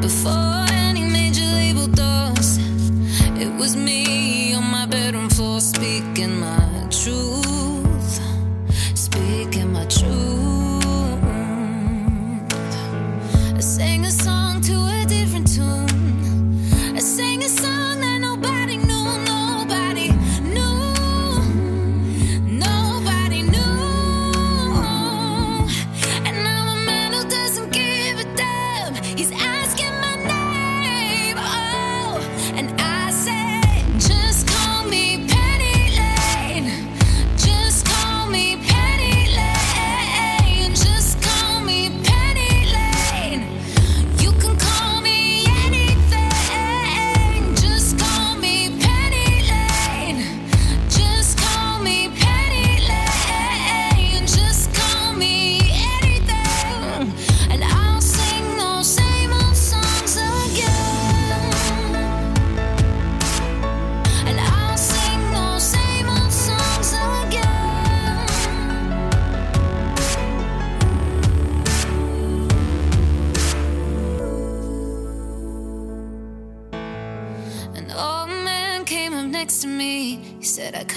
[0.00, 2.58] Before any major label does,
[3.44, 6.57] it was me on my bedroom floor speaking my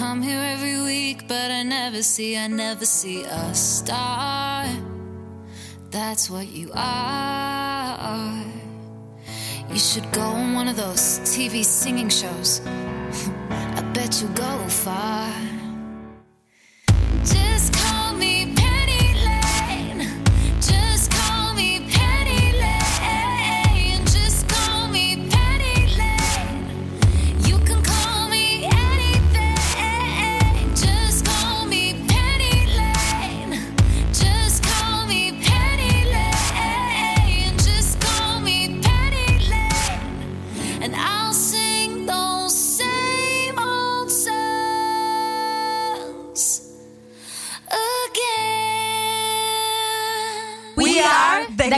[0.02, 4.66] come here every week, but I never see, I never see a star.
[5.90, 8.44] That's what you are.
[9.70, 12.62] You should go on one of those TV singing shows.
[13.50, 15.51] I bet you go far.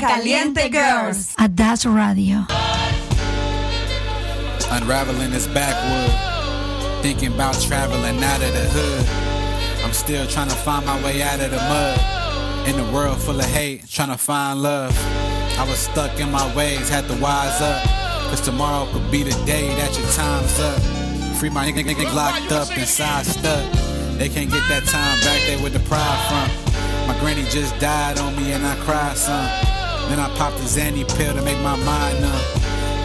[0.08, 1.34] Caliente Girls.
[1.38, 2.46] At Dash Radio.
[4.70, 6.12] Unraveling this backwood.
[7.02, 9.86] Thinking about traveling out of the hood.
[9.86, 12.68] I'm still trying to find my way out of the mud.
[12.68, 14.94] In a world full of hate, trying to find love.
[15.58, 17.84] I was stuck in my ways, had to wise up.
[18.30, 20.82] Cause tomorrow could be the day that your time's up.
[21.38, 23.72] Free my nigga nigga locked up inside stuck.
[24.18, 27.08] They can't get that time back there with the pride from.
[27.08, 29.73] My granny just died on me and I cried some.
[30.10, 32.46] Then I popped a Xanny pill to make my mind numb.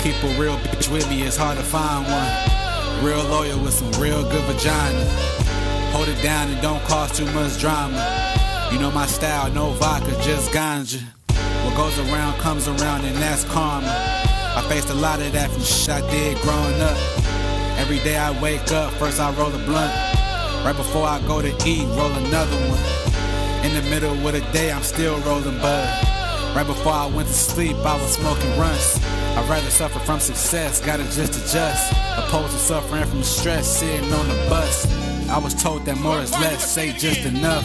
[0.02, 3.04] Keep a real bitch with me, it's hard to find one.
[3.04, 5.04] Real loyal with some real good vagina.
[5.92, 7.98] Hold it down and don't cause too much drama.
[8.72, 11.02] You know my style, no vodka, just ganja.
[11.64, 13.88] What goes around comes around and that's karma.
[13.88, 16.98] I faced a lot of that from shit I did growing up.
[17.78, 19.92] Every day I wake up, first I roll a blunt.
[20.64, 23.64] Right before I go to eat, roll another one.
[23.64, 26.17] In the middle of the day, I'm still rolling bud.
[26.54, 28.98] Right before I went to sleep, I was smoking runs.
[29.36, 31.92] I'd rather suffer from success, gotta just adjust.
[32.16, 34.86] Opposed to suffering from stress, sitting on the bus.
[35.28, 37.64] I was told that more is less, say just enough.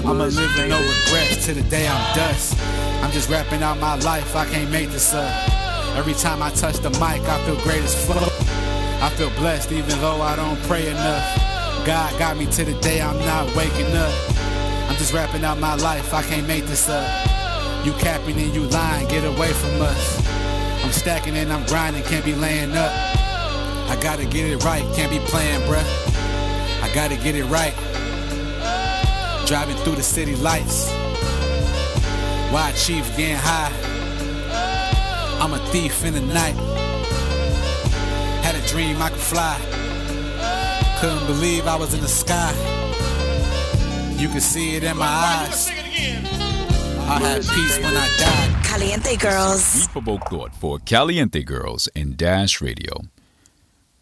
[0.00, 2.58] I'ma live with no regrets till the day I'm dust.
[3.02, 5.32] I'm just rapping out my life, I can't make this up.
[5.96, 8.32] Every time I touch the mic, I feel great as fuck.
[9.02, 11.86] I feel blessed even though I don't pray enough.
[11.86, 14.30] God got me to the day I'm not waking up.
[14.90, 17.35] I'm just rapping out my life, I can't make this up.
[17.86, 20.20] You capping and you lying, get away from us.
[20.84, 22.90] I'm stacking and I'm grinding, can't be laying up.
[22.90, 25.84] I gotta get it right, can't be playing, bruh.
[26.82, 27.74] I gotta get it right.
[29.46, 30.90] Driving through the city lights.
[32.50, 33.70] Why chief getting high?
[35.40, 36.56] I'm a thief in the night.
[38.42, 39.60] Had a dream I could fly.
[40.98, 42.52] Couldn't believe I was in the sky.
[44.16, 46.65] You can see it in my eyes.
[47.08, 48.64] I had peace when I died.
[48.64, 49.86] Caliente Girls.
[49.86, 53.02] We provoke thought for Caliente Girls and Dash Radio.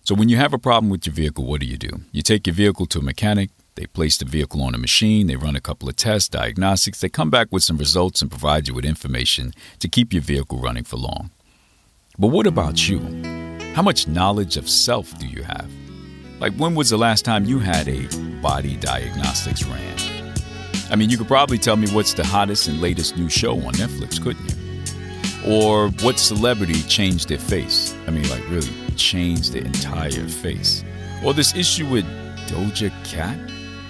[0.04, 2.00] So when you have a problem with your vehicle, what do you do?
[2.12, 3.50] You take your vehicle to a mechanic.
[3.74, 5.26] They place the vehicle on a machine.
[5.26, 7.00] They run a couple of tests, diagnostics.
[7.00, 10.58] They come back with some results and provide you with information to keep your vehicle
[10.58, 11.30] running for long.
[12.18, 13.00] But what about you?
[13.74, 15.70] How much knowledge of self do you have?
[16.40, 18.06] Like, when was the last time you had a
[18.40, 20.23] body diagnostics ran?
[20.90, 23.74] I mean, you could probably tell me what's the hottest and latest new show on
[23.74, 24.64] Netflix, couldn't you?
[25.46, 27.94] Or what celebrity changed their face?
[28.06, 30.84] I mean, like, really changed their entire face.
[31.24, 32.04] Or this issue with
[32.48, 33.38] Doja Cat?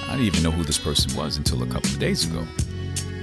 [0.09, 2.47] I didn't even know who this person was until a couple of days ago.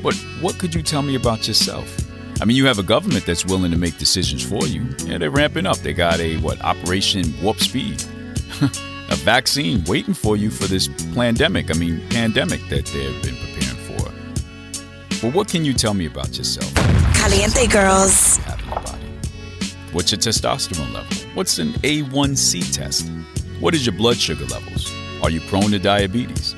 [0.02, 1.96] But what could you tell me about yourself?
[2.42, 4.88] I mean, you have a government that's willing to make decisions for you.
[5.06, 5.78] Yeah, they're ramping up.
[5.78, 8.04] They got a, what, Operation Warp Speed.
[8.62, 11.70] a vaccine waiting for you for this pandemic.
[11.70, 13.51] I mean, pandemic that they've been preparing.
[15.22, 16.74] But what can you tell me about yourself?
[17.14, 18.40] Caliente Girls.
[19.94, 21.16] What's your testosterone level?
[21.36, 23.08] What's an A1C test?
[23.60, 24.92] What is your blood sugar levels?
[25.22, 26.56] Are you prone to diabetes?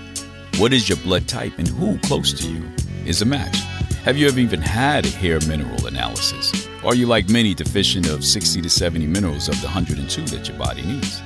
[0.59, 2.63] What is your blood type and who close to you
[3.05, 3.57] is a match?
[4.05, 6.65] Have you ever even had a hair mineral analysis?
[6.85, 10.57] Are you like many deficient of 60 to 70 minerals of the 102 that your
[10.57, 11.21] body needs?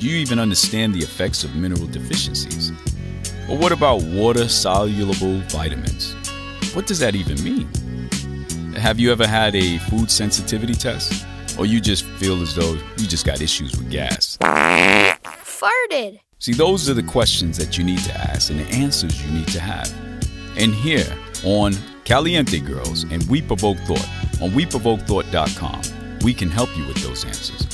[0.00, 2.72] Do you even understand the effects of mineral deficiencies?
[3.48, 6.16] Or what about water soluble vitamins?
[6.74, 7.68] What does that even mean?
[8.74, 11.24] Have you ever had a food sensitivity test?
[11.56, 14.36] Or you just feel as though you just got issues with gas?
[14.40, 16.18] Farted.
[16.40, 19.46] See, those are the questions that you need to ask and the answers you need
[19.48, 19.88] to have.
[20.58, 21.06] And here
[21.44, 24.08] on Caliente Girls and We Provoke Thought
[24.42, 27.66] on WeProvokeThought.com, we can help you with those answers.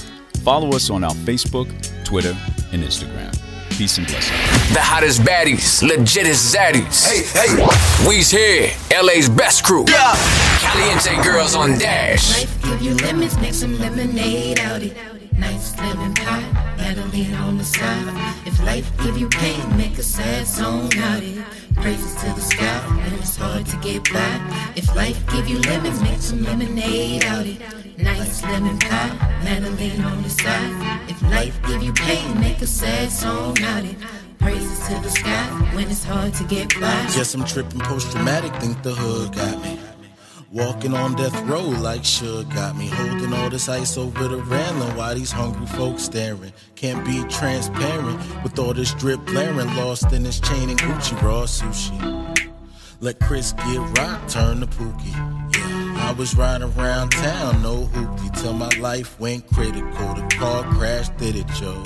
[0.45, 1.69] Follow us on our Facebook,
[2.05, 2.37] Twitter,
[2.73, 3.35] and Instagram.
[3.81, 4.39] Peace and blessings.
[4.75, 7.09] The hottest baddies, legit as zaddies.
[7.09, 8.07] Hey, hey.
[8.07, 9.87] We's here, LA's best crew.
[9.89, 10.13] Yeah.
[10.61, 12.43] Caliente Girls on Dash.
[12.43, 15.33] Life give you lemons, make some lemonade out of it.
[15.33, 16.40] Nice lemon pie,
[16.91, 18.35] Madeline on the side.
[18.45, 21.45] If life give you pain, make a sad song out it.
[21.77, 24.73] Praises to the sky when it's hard to get by.
[24.75, 27.61] If life give you lemons, make some lemonade out it.
[27.97, 31.09] Nice lemon pie, Madeline on the side.
[31.09, 33.97] If life give you pain, make a sad song out it.
[34.41, 37.05] Praises to the sky when it's hard to get by.
[37.15, 39.80] Guess I'm tripping post traumatic, think the hood got me.
[40.53, 42.89] Walking on death row like Suge got me.
[42.89, 46.53] Holding all this ice over the railing while these hungry folks staring.
[46.75, 49.73] Can't be transparent with all this drip blaring.
[49.77, 52.51] Lost in this chain and Gucci raw sushi.
[52.99, 55.50] Let Chris get rock, turn to Pookie.
[56.11, 60.15] Yeah, I was riding around town, no hoopty, till my life went critical.
[60.15, 61.83] The car crashed, did it, Joe.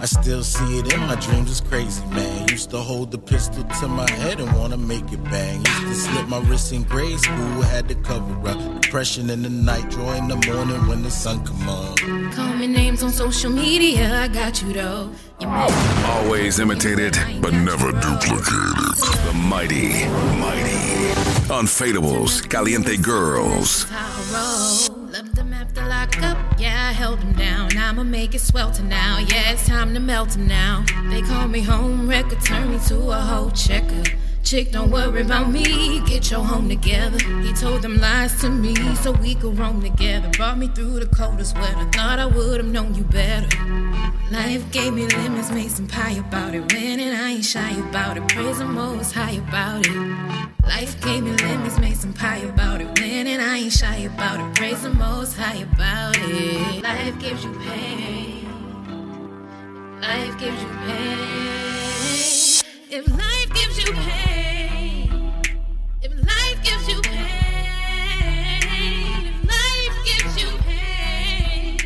[0.00, 2.48] I still see it in my dreams, it's crazy, man.
[2.48, 5.58] Used to hold the pistol to my head and wanna make it bang.
[5.64, 8.82] Used to slip my wrist in grade school, had to cover up.
[8.82, 11.98] Depression in the night, joy in the morning when the sun come up.
[12.34, 15.12] Call me names on social media, I got you though.
[15.40, 18.96] You Always imitated, but never duplicated.
[19.26, 19.88] The mighty,
[20.38, 23.86] mighty, unfadables, caliente girls.
[25.10, 27.76] Left them after lock up, yeah, I held them down.
[27.76, 30.84] I'ma make it swelter now, yeah, it's time to melt them now.
[31.10, 34.04] They call me home turn me to a whole checker.
[34.42, 37.18] Chick, don't worry about me, get your home together.
[37.40, 40.28] He told them lies to me so we could roam together.
[40.30, 43.48] Brought me through the coldest weather, thought I would've known you better.
[44.30, 46.72] Life gave me lemons, made some pie about it.
[46.72, 48.28] Winning, I ain't shy about it.
[48.28, 49.96] Praise the most high about it.
[50.66, 52.98] Life gave me lemons, made some pie about it.
[52.98, 54.56] Winning, I ain't shy about it.
[54.56, 56.82] Praise the most high about it.
[56.82, 58.48] Life gives you pain.
[60.00, 61.91] Life gives you pain.
[62.94, 65.32] If life gives you pain,
[66.02, 68.62] if life gives you pain,
[69.24, 71.78] if life gives you pain,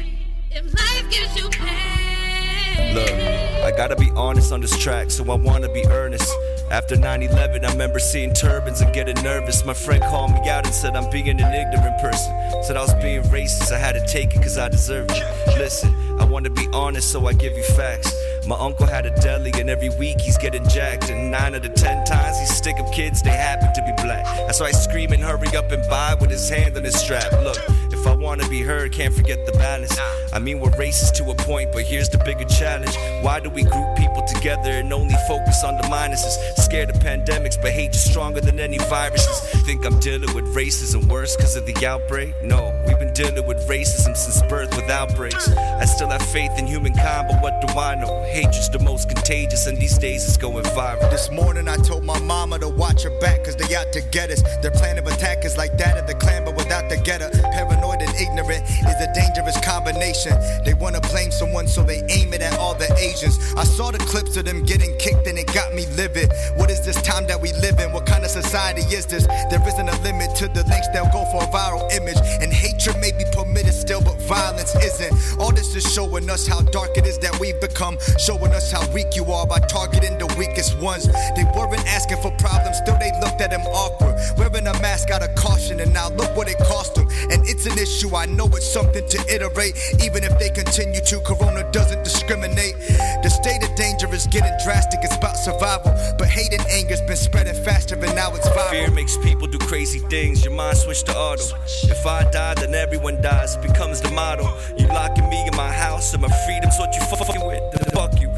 [0.51, 2.97] if life gives you pain.
[2.97, 6.29] Look, I gotta be honest on this track, so I wanna be earnest.
[6.73, 9.65] After 9 11, I remember seeing turbans and getting nervous.
[9.65, 12.33] My friend called me out and said I'm being an ignorant person.
[12.65, 15.23] Said I was being racist, I had to take it cause I deserved it.
[15.57, 18.13] Listen, I wanna be honest, so I give you facts.
[18.47, 21.11] My uncle had a deli, and every week he's getting jacked.
[21.11, 24.24] And nine out of ten times he stick up kids, they happen to be black.
[24.47, 27.32] That's why I scream and hurry up and buy with his hand on his strap.
[27.42, 27.59] Look,
[28.07, 29.97] I wanna be heard, can't forget the balance.
[30.33, 32.95] I mean, we're racist to a point, but here's the bigger challenge.
[33.23, 36.37] Why do we group people together and only focus on the minuses?
[36.57, 39.41] Scared of pandemics, but hate is stronger than any viruses.
[39.65, 42.35] Think I'm dealing with racism worse because of the outbreak?
[42.43, 45.49] No, we've been dealing with racism since birth with outbreaks.
[45.51, 48.23] I still have faith in humankind, but what do I know?
[48.33, 51.11] Hatred's the most contagious, and these days it's going viral.
[51.11, 54.31] This morning I told my mama to watch her back, cause they out to get
[54.31, 54.43] us.
[54.63, 57.31] Their plan of attack is like that of the Klan, but without the getter.
[57.53, 60.32] Paranoid and ignorant is a dangerous combination.
[60.64, 63.38] They wanna blame someone, so they aim it at all the Asians.
[63.57, 66.32] I saw the clips of them getting kicked, and it got me livid.
[66.57, 67.92] What is this time that we live in?
[67.92, 69.26] What kind of society is this?
[69.51, 72.18] There isn't a limit to the lengths they'll go for a viral image.
[72.40, 75.38] And hatred may be permitted still, but violence isn't.
[75.38, 77.99] All this is showing us how dark it is that we've become.
[78.18, 81.07] Showing us how weak you are by targeting the weakest ones.
[81.34, 84.14] They weren't asking for problems, still they looked at him awkward.
[84.36, 87.09] Wearing a mask out of caution, and now look what it cost them.
[87.30, 87.86] And it's an issue,
[88.16, 89.76] I know it's something to iterate.
[90.03, 92.74] Even if they continue to, Corona doesn't discriminate.
[93.22, 95.93] The state of danger is getting drastic, it's about survival.
[96.18, 98.70] But hate and anger's been spreading faster, and now it's viral.
[98.70, 100.45] Fear makes people do crazy things.
[100.45, 101.57] Your mind switch to auto.
[101.84, 103.57] If I die, then everyone dies.
[103.59, 104.57] Becomes the motto.
[104.76, 107.62] You locking me in my house, and my freedom's what you fucking with.
[107.72, 108.28] Then fuck you.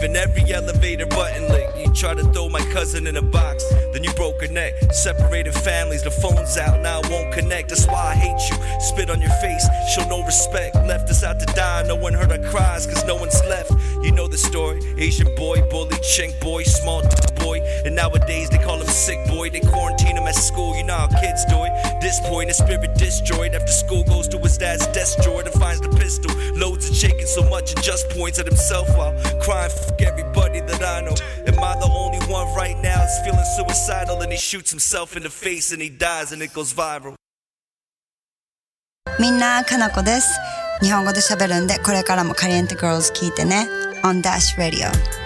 [0.00, 1.76] Leaving every elevator button lit.
[1.76, 4.72] You try to throw my cousin in a box, then you broke her neck.
[4.92, 7.68] Separated families, the phone's out, now it won't connect.
[7.68, 8.80] That's why I hate you.
[8.80, 10.76] Spit on your face, show no respect.
[10.76, 13.72] Left us out to die, no one heard our cries, cause no one's left.
[14.02, 14.80] You know the story.
[14.96, 17.02] Asian boy, bully, chink boy, small
[17.36, 17.60] boy.
[17.84, 19.50] And nowadays they call him sick boy.
[19.50, 22.00] They quarantine him at school, you know how kids do it.
[22.00, 23.54] This point, his spirit destroyed.
[23.54, 26.34] After school goes to his dad's desk drawer and finds the pistol.
[26.56, 30.81] Loads of shaking so much and just points at himself while crying, fuck everybody that
[30.81, 31.15] I know.
[31.47, 34.21] Am I the only one right now that's feeling suicidal?
[34.21, 37.15] And he shoots himself in the face and he dies and it goes viral.
[39.19, 40.27] みんな、かなこです。
[40.81, 43.67] 日本語で喋るんで、これからもカリエンテ Girls 聞いてね。
[44.03, 45.18] on Dash Radio.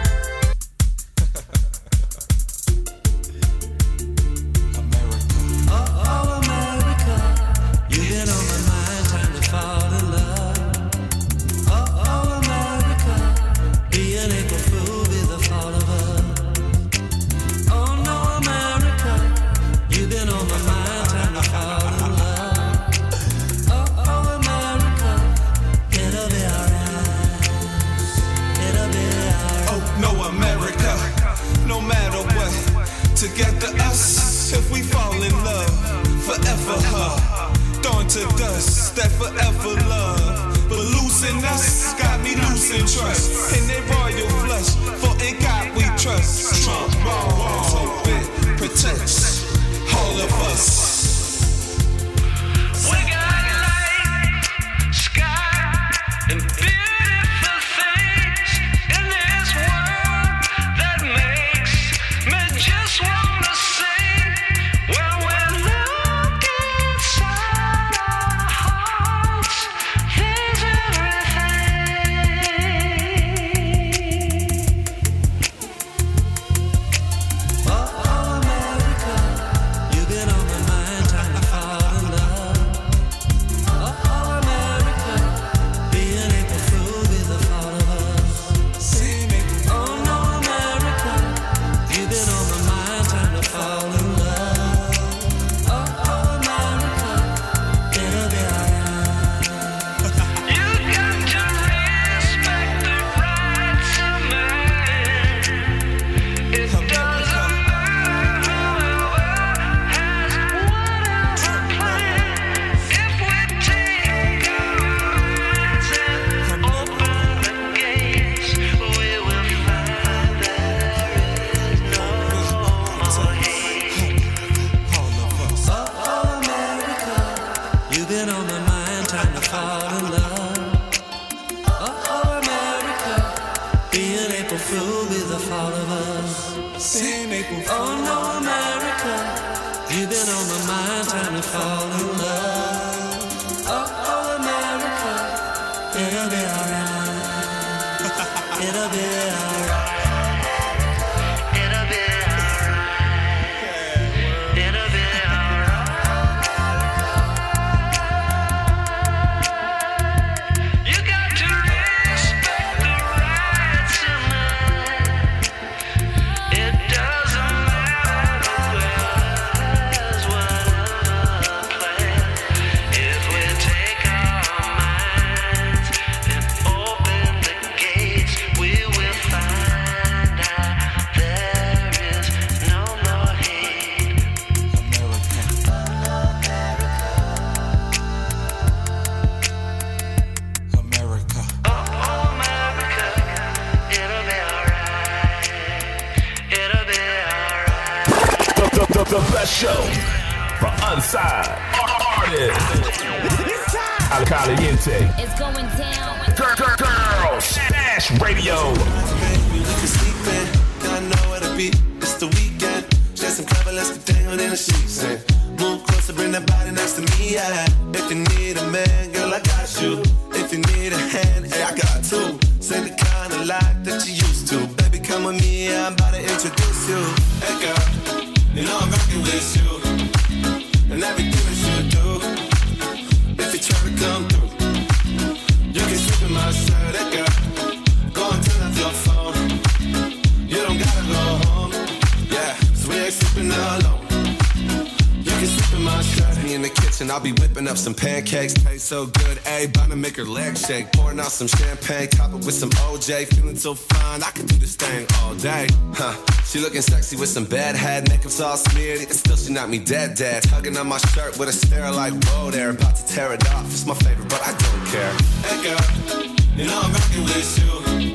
[251.34, 253.26] Some champagne, top it with some OJ.
[253.34, 255.66] Feeling so fine, I can do this thing all day.
[255.94, 256.14] Huh?
[256.44, 259.80] She looking sexy with some bad head, makeup's all smeared, and still she knocked me
[259.80, 260.44] dead, dead.
[260.44, 263.66] Tugging on my shirt with a stare like, whoa, they're about to tear it off.
[263.66, 265.12] It's my favorite, but I don't care.
[265.48, 266.26] Hey girl,
[266.56, 268.14] you know I'm rocking with you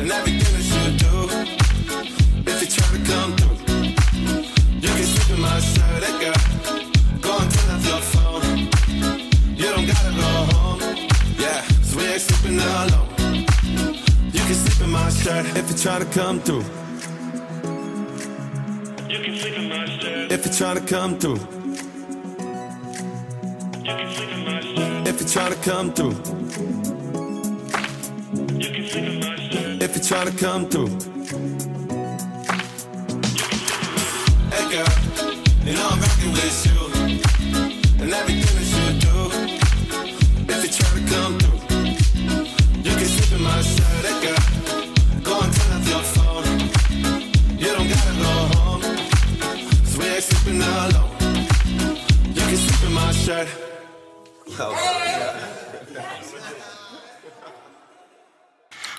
[0.00, 0.59] and everything
[15.80, 16.62] try to come through.
[19.08, 19.84] You can sleep in my
[20.30, 21.38] if you try to come through.
[23.78, 26.10] You can sleep in my if you try to come through.
[28.58, 31.09] You can sleep in my if you try to come through.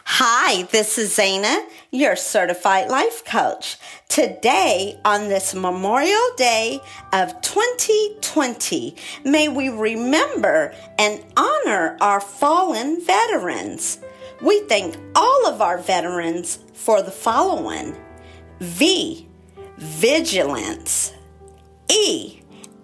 [0.06, 3.78] Hi, this is Zana, your certified life coach.
[4.08, 6.80] Today, on this Memorial Day
[7.12, 14.00] of 2020, may we remember and honor our fallen veterans.
[14.42, 17.98] We thank all of our veterans for the following
[18.62, 19.28] V.
[19.78, 21.12] Vigilance.
[21.90, 22.38] E.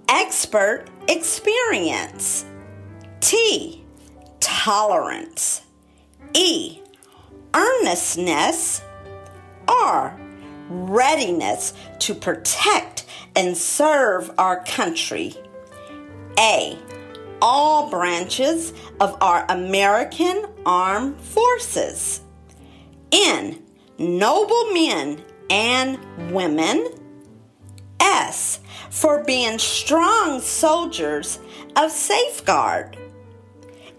[0.09, 2.45] Expert experience.
[3.19, 3.83] T.
[4.39, 5.61] Tolerance.
[6.33, 6.79] E.
[7.53, 8.81] Earnestness.
[9.67, 10.19] R.
[10.69, 13.05] Readiness to protect
[13.35, 15.35] and serve our country.
[16.39, 16.77] A.
[17.41, 22.21] All branches of our American Armed Forces.
[23.11, 23.63] N.
[23.97, 26.87] Noble men and women.
[27.99, 28.59] S.
[28.89, 31.39] For being strong soldiers
[31.75, 32.97] of safeguard.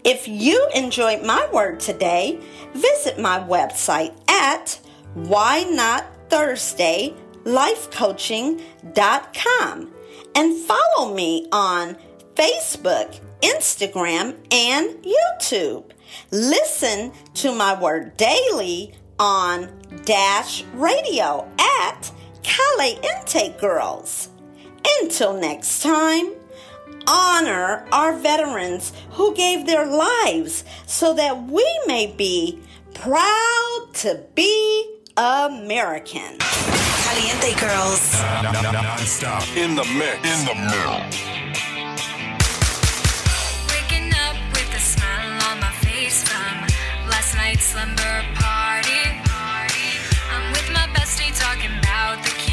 [0.03, 2.39] If you enjoyed my word today,
[2.73, 4.79] visit my website at
[5.13, 7.13] why not Thursday
[7.43, 9.93] lifecoaching.com
[10.35, 11.97] and follow me on
[12.35, 15.91] Facebook, Instagram, and YouTube.
[16.31, 19.69] Listen to my word daily on
[20.05, 22.11] Dash Radio at
[22.43, 24.29] Caliente Girls.
[25.01, 26.31] Until next time,
[27.07, 32.59] honor our veterans who gave their lives so that we may be
[32.93, 36.37] proud to be American.
[36.39, 38.21] Caliente Girls.
[38.43, 39.43] Non-stop.
[39.57, 40.17] In the mix.
[40.23, 41.17] In the mix.
[43.71, 46.67] Waking up with a smile on my face from
[47.09, 49.19] last night's slumber party.
[50.31, 52.49] I'm with my bestie talking about the Caliente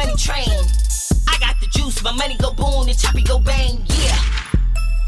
[0.00, 0.48] money train.
[1.28, 4.16] I got the juice, my money go boom, the choppy go bang, yeah.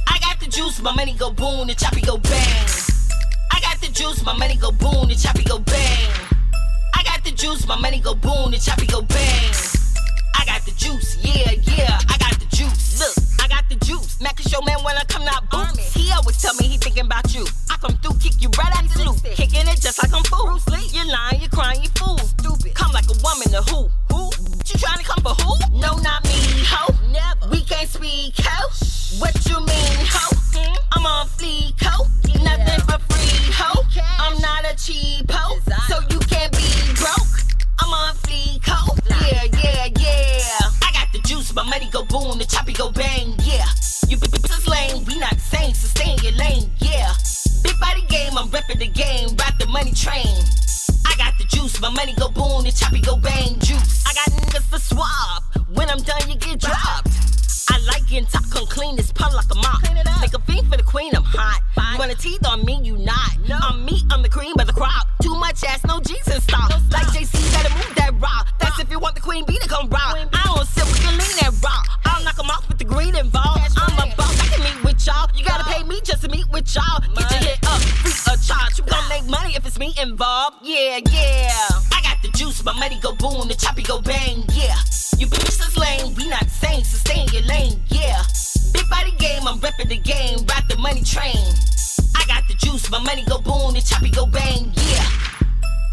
[0.07, 2.67] I got the juice, my money go boom, the choppy go bang.
[3.51, 6.11] I got the juice, my money go boom, the choppy go bang.
[6.93, 9.55] I got the juice, my money go boom, the choppy go bang.
[10.39, 13.01] I got the juice, yeah, yeah, I got the juice.
[13.01, 14.21] Look, I got the juice.
[14.21, 15.95] Mac is your man when I come out boots.
[15.95, 17.47] He always tell me he thinking about you.
[17.71, 19.25] I come through, kick you right out the loop.
[19.37, 20.61] Kicking it just like I'm fool.
[20.93, 22.19] You're lying, you're crying, you fool.
[22.19, 22.75] Stupid.
[22.75, 23.89] Come like a woman to who?
[24.13, 24.32] Who?
[24.67, 25.81] You trying to come for who?
[25.81, 26.95] No, not me, ho.
[27.11, 27.51] Never.
[27.51, 28.69] We can't speak, ho.
[29.19, 30.79] What you mean, ho?
[30.93, 32.07] I'm on fleek, ho.
[32.43, 33.83] Nothing for free, ho.
[34.19, 35.59] I'm not a cheap ho.
[35.89, 37.43] So you can't be broke.
[37.81, 38.97] I'm on fleek, ho.
[39.11, 40.71] Yeah, yeah, yeah.
[40.83, 43.67] I got the juice, my money go boom, the choppy go bang, yeah.
[44.09, 47.13] You bitches lame, we not the same, so stay in your lane, yeah.
[47.63, 50.39] Big body game, I'm repping the game, ride the money train.
[51.83, 54.05] My money go boom, the choppy go bang, juice.
[54.07, 55.43] I got niggas to swap.
[55.75, 57.11] When I'm done, you get dropped.
[57.69, 59.83] I like getting top, come clean this pun like a mop.
[60.21, 61.61] Make a fiend for the queen, I'm hot.
[61.93, 63.35] You wanna teeth on me, you not.
[63.51, 65.09] I'm meat, I'm the cream of the crop.
[65.21, 66.71] Too much ass, no G's in stock.
[66.93, 68.47] Like JC, better move that rock.
[68.61, 70.15] That's if you want the queen bee to come rock.
[70.33, 71.89] I don't sit with the lean that rock.
[72.05, 73.52] I'll knock 'em off with the green involved.
[76.05, 77.01] Just to meet with y'all.
[77.01, 78.79] Get your head up, free of charge.
[78.79, 80.57] You gon' make money if it's me involved.
[80.63, 81.53] Yeah, yeah.
[81.93, 84.77] I got the juice, my money go boom, the choppy go bang, yeah.
[85.19, 88.23] You bitches lame, we not the same, so stay in your lane, yeah.
[88.73, 91.37] Big body game, I'm repping the game, ride the money train.
[92.17, 95.07] I got the juice, my money go boom, the choppy go bang, yeah.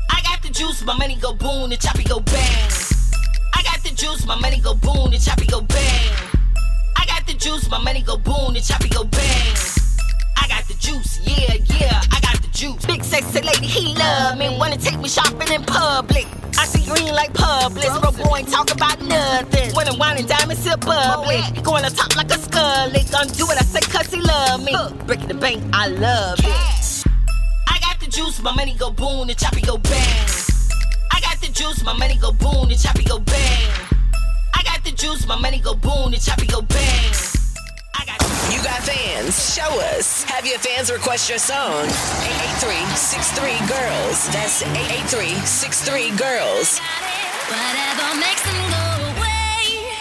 [0.10, 2.72] I got the juice, my money go boom, the choppy go bang.
[3.54, 6.14] I got the juice, my money go boom, the choppy go bang.
[6.98, 9.79] I got the juice, my money go boom, the choppy go bang.
[10.42, 12.86] I got the juice, yeah, yeah, I got the juice.
[12.86, 16.26] Big sexy lady, he love me, wanna take me shopping in public.
[16.60, 19.74] I see green like Publix, bro boy ain't talk about nothing.
[19.74, 23.00] When I'm whining diamonds still bubbly, going to top like a scully.
[23.10, 24.76] Gonna do what I say cause he love me.
[25.06, 27.06] Breaking the bank, I love it.
[27.68, 30.28] I got the juice, my money go boom, the choppy go bang.
[31.14, 33.72] I got the juice, my money go boom, the choppy go bang.
[34.54, 37.39] I got the juice, my money go boom, the choppy go bang.
[38.52, 39.54] You got fans.
[39.54, 40.24] Show us.
[40.24, 41.84] Have your fans request your song.
[41.84, 44.28] 883 Girls.
[44.32, 45.36] That's 883
[46.16, 46.80] Girls.
[47.52, 49.92] Whatever makes them go away.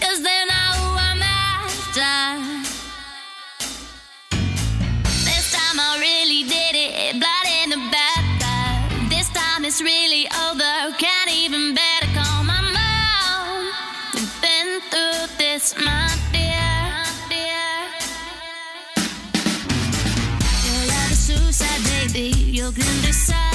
[0.00, 2.12] Cause they're not who I'm after.
[5.24, 7.18] This time I really did it.
[7.18, 8.24] Blood in the back.
[9.08, 10.96] This time it's really over.
[10.98, 13.72] Can't even to call my mom.
[14.14, 15.99] We've been through this, my
[22.72, 22.82] baby.
[23.06, 23.49] You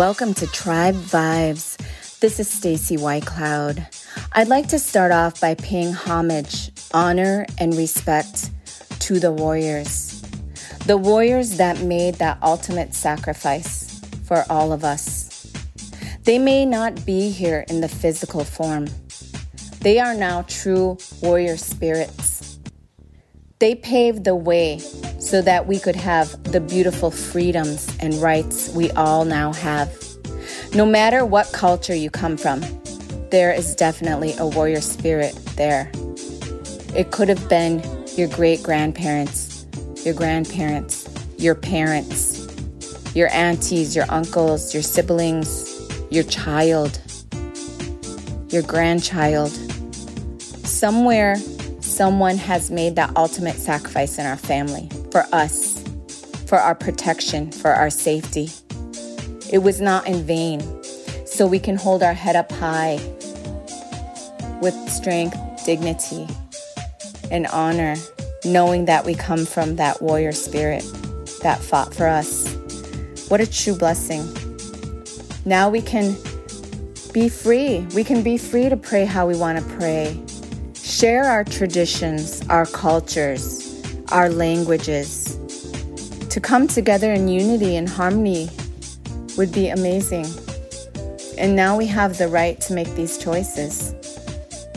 [0.00, 1.76] welcome to Tribe Vibes.
[2.20, 3.86] This is Stacy Whitecloud.
[4.32, 8.50] I'd like to start off by paying homage, honor, and respect
[9.00, 10.22] to the warriors.
[10.86, 15.52] The warriors that made that ultimate sacrifice for all of us.
[16.24, 18.86] They may not be here in the physical form.
[19.82, 22.58] They are now true warrior spirits.
[23.58, 24.80] They paved the way
[25.30, 29.96] so that we could have the beautiful freedoms and rights we all now have.
[30.74, 32.60] No matter what culture you come from,
[33.30, 35.88] there is definitely a warrior spirit there.
[36.96, 37.80] It could have been
[38.16, 39.66] your great grandparents,
[40.04, 41.08] your grandparents,
[41.38, 42.48] your parents,
[43.14, 45.80] your aunties, your uncles, your siblings,
[46.10, 47.00] your child,
[48.48, 49.52] your grandchild.
[50.66, 51.36] Somewhere,
[52.00, 55.84] someone has made that ultimate sacrifice in our family for us,
[56.46, 58.48] for our protection, for our safety.
[59.52, 60.62] It was not in vain,
[61.26, 62.94] so we can hold our head up high
[64.62, 65.36] with strength,
[65.66, 66.26] dignity,
[67.30, 67.96] and honor,
[68.46, 70.82] knowing that we come from that warrior spirit
[71.42, 72.50] that fought for us.
[73.28, 74.24] What a true blessing.
[75.44, 76.16] Now we can
[77.12, 77.80] be free.
[77.94, 80.18] We can be free to pray how we want to pray.
[80.90, 83.80] Share our traditions, our cultures,
[84.10, 85.38] our languages.
[86.30, 88.50] To come together in unity and harmony
[89.38, 90.26] would be amazing.
[91.38, 93.94] And now we have the right to make these choices.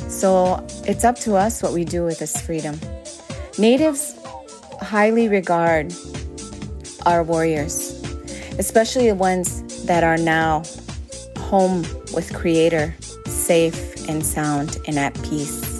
[0.08, 2.80] So it's up to us what we do with this freedom.
[3.58, 4.16] Natives
[4.82, 5.92] highly regard
[7.08, 8.00] our warriors,
[8.60, 10.62] especially the ones that are now
[11.38, 11.82] home
[12.14, 12.96] with Creator,
[13.26, 15.73] safe and sound and at peace.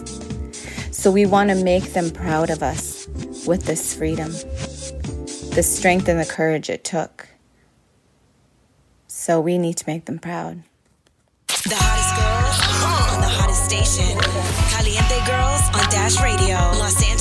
[1.04, 3.10] So we want to make them proud of us
[3.46, 4.32] with this freedom,
[5.54, 7.28] the strength and the courage it took.
[9.08, 10.64] So we need to make them proud.
[11.48, 14.18] The hottest girls uh-huh, on the hottest station.
[14.72, 17.13] Caliente Girls on Dash Radio, Los Angeles.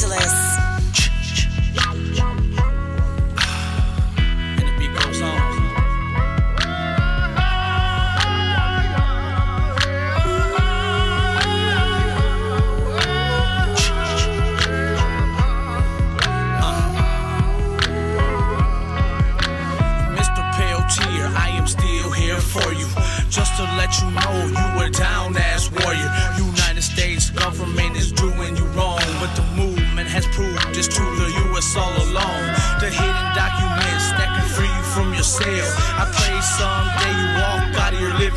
[24.00, 25.51] You know you were down as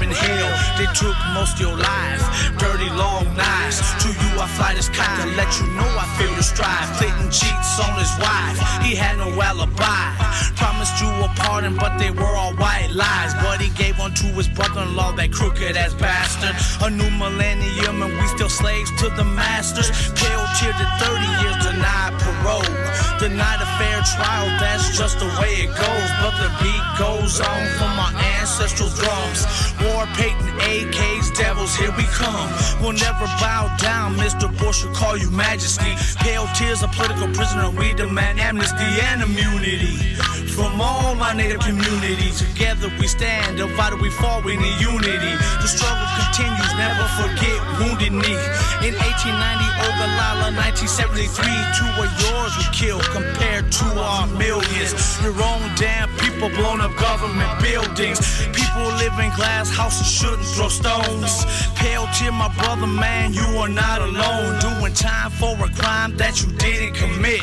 [0.03, 0.51] hell.
[0.77, 2.23] They took most of your life,
[2.57, 3.79] dirty long knives.
[4.03, 6.89] To you I fly this kite to let you know I feel your strive.
[6.97, 10.15] Clinton cheats on his wife, he had no alibi.
[10.55, 13.33] Promised you a pardon, but they were all white lies.
[13.35, 16.55] But he gave one to his brother-in-law, that crooked ass bastard.
[16.85, 19.89] A new millennium, and we still slaves to the masters.
[20.15, 23.14] Pale tear to 30 years, denied parole.
[23.19, 26.09] Denied a fair trial, that's just the way it goes.
[26.19, 29.47] But the beat goes on from our ancestral drums.
[29.81, 32.51] War painting AKs, devils, here we come.
[32.81, 34.51] We'll never bow down, Mr.
[34.59, 35.95] Bush will call you majesty.
[36.19, 40.15] Peltier's, a political prisoner, we demand amnesty and immunity.
[40.53, 45.33] From all my native communities, together we stand, divided we fall, we need unity.
[45.61, 48.39] The struggle continues, never forget Wounded Knee.
[48.85, 54.93] In 1890, Oglala, 1973, two of yours were killed compared to our millions.
[55.23, 58.19] Your own damn people blown up government buildings.
[58.53, 61.45] People live in glass houses, shouldn't throw stones.
[61.75, 64.59] Peltier, my brother, man, you are not alone.
[64.59, 67.41] Doing time for a crime that you didn't commit.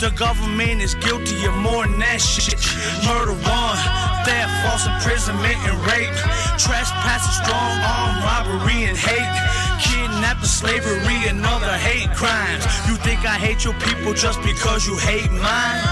[0.00, 2.39] The government is guilty of more than that shit.
[2.48, 3.76] Murder one,
[4.24, 6.08] theft, false imprisonment, and rape.
[6.56, 9.36] Trespassing, strong arm robbery and hate.
[9.82, 12.64] Kidnapping, slavery, and other hate crimes.
[12.88, 15.82] You think I hate your people just because you hate mine?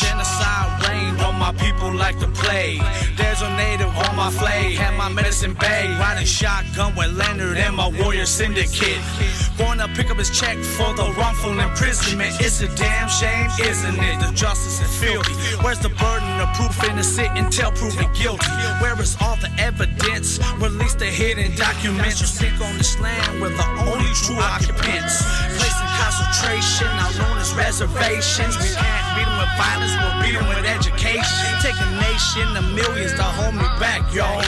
[0.00, 2.80] Genocide reigned on my people like the plague.
[3.36, 6.00] Native on my flag, had my medicine bag.
[6.00, 8.96] Riding shotgun with Leonard and my warrior syndicate.
[9.58, 12.32] Going to pick up his check for the wrongful imprisonment.
[12.40, 14.20] It's a damn shame, isn't it?
[14.24, 15.34] The justice is filthy.
[15.60, 18.48] Where's the burden of proof innocent until proven guilty?
[18.80, 20.40] Where is all the evidence?
[20.56, 22.20] Release the hidden documents.
[22.20, 25.20] You sick on this land, we're the only true occupants.
[25.60, 28.56] Placed in concentration, now known as reservations.
[28.56, 31.52] We can't beat them with violence, we'll beat them with education.
[31.60, 34.42] Take a nation of millions hold me back, y'all.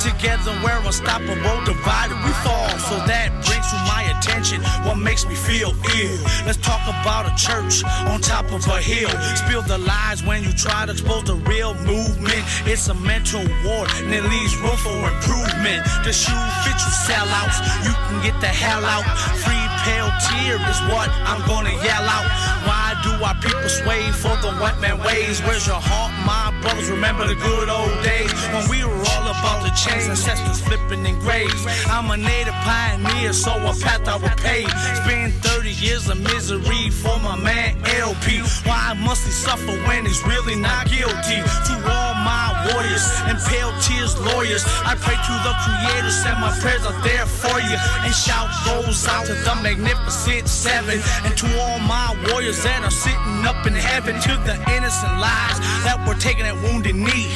[0.00, 2.70] Together we're unstoppable, divided we fall.
[2.88, 6.18] So that brings to my attention what makes me feel ill.
[6.46, 9.10] Let's talk about a church on top of a hill.
[9.36, 12.42] Spill the lies when you try to expose the real movement.
[12.66, 15.82] It's a mental war and it leaves room for improvement.
[16.04, 19.06] The shoe fits you sellouts, you can get the hell out.
[19.42, 22.28] Free pale tear is what I'm gonna yell out.
[22.66, 25.40] Why do our people sway for the white man ways?
[25.42, 26.90] Where's your heart, my brothers?
[26.90, 28.21] Remember the good old days
[28.52, 31.66] when we were all about the chains, ancestors flipping in graves.
[31.86, 34.70] I'm a native pioneer, so a path I will pave.
[35.02, 38.40] Spend 30 years of misery for my man LP.
[38.64, 41.42] Why must he suffer when he's really not guilty?
[41.68, 46.54] To all my warriors and pale tears lawyers, I pray to the creator, send my
[46.58, 47.76] prayers are there for you.
[48.02, 51.00] And shout goes out to the magnificent seven.
[51.24, 55.58] And to all my warriors that are sitting up in heaven, to the innocent lives
[55.84, 57.30] that were taken at wounded knee.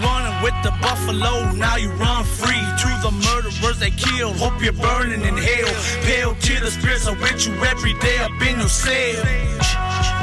[0.00, 2.64] Running with the buffalo, now you run free.
[2.82, 4.36] To the murderers that killed.
[4.36, 5.72] Hope you're burning in hell.
[6.04, 10.19] Peltier the spirits are with you every day up in your cell.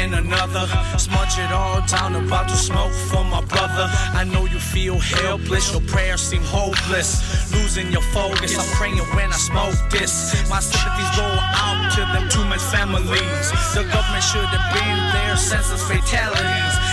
[0.00, 0.66] In another.
[0.98, 3.86] Smudge it all down, about to smoke for my brother.
[4.20, 7.52] I know you feel helpless, your prayers seem hopeless.
[7.52, 10.12] Losing your focus, I'm praying when I smoke this.
[10.48, 11.28] My sympathies go
[11.64, 12.40] out to them two
[12.70, 13.50] families.
[13.74, 16.89] The government should have been there, since the fatalities.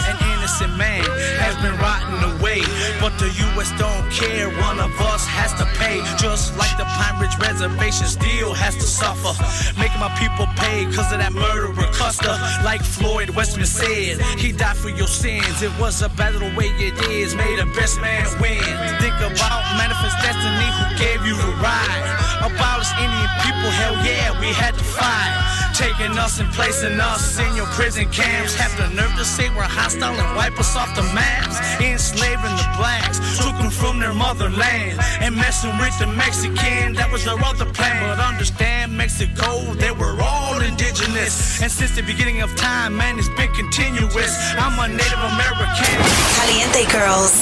[0.48, 1.04] Innocent man
[1.44, 2.64] has been rotting away,
[3.04, 3.68] but the U.S.
[3.76, 4.48] don't care.
[4.64, 8.88] One of us has to pay, just like the Pine Ridge Reservation still has to
[8.88, 9.36] suffer.
[9.76, 12.32] Making my people pay cause of that murderer Custer.
[12.64, 15.62] Like Floyd Westerman said, he died for your sins.
[15.62, 18.64] It was a battle the way it is, made the best man win.
[19.04, 22.08] Think about manifest destiny who gave you the ride.
[22.40, 25.58] Abolish Indian people, hell yeah, we had to fight.
[25.78, 28.56] Taking us and placing us in your prison camps.
[28.56, 31.58] Have the nerve to say we're hostile and wipe us off the maps.
[31.82, 35.00] Enslaving the blacks, took them from their motherland.
[35.20, 37.98] And messing with the Mexican, that was their other plan.
[38.00, 41.62] But understand, Mexico, they were all indigenous.
[41.62, 44.34] And since the beginning of time, man, it's been continuous.
[44.62, 45.98] I'm a Native American.
[46.38, 47.34] Caliente Girls.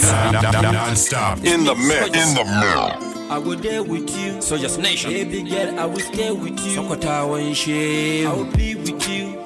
[0.73, 1.43] Non-stop.
[1.43, 2.07] In the mix.
[2.21, 3.15] In the mix.
[3.27, 4.39] I will there with you.
[4.41, 5.09] Soldiers Nation.
[5.09, 6.77] Baby girl, I will stay with you.
[6.77, 8.25] Sokota Wanshe.
[8.25, 9.41] I will be with you.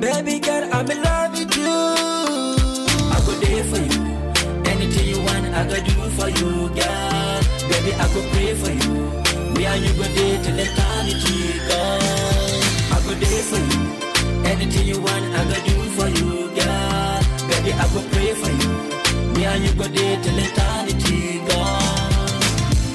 [0.00, 2.19] Baby girl, I'm in love with you.
[3.40, 4.02] There for you.
[4.66, 7.40] Anything you want, I go do for you, girl.
[7.70, 8.94] Baby, I go pray for you.
[9.54, 12.00] Me and you go there till eternity, girl.
[12.92, 13.82] I go there for you.
[14.44, 17.20] Anything you want, I go do for you, girl.
[17.48, 18.72] Baby, I go pray for you.
[19.34, 21.80] Me and you go there till eternity, girl.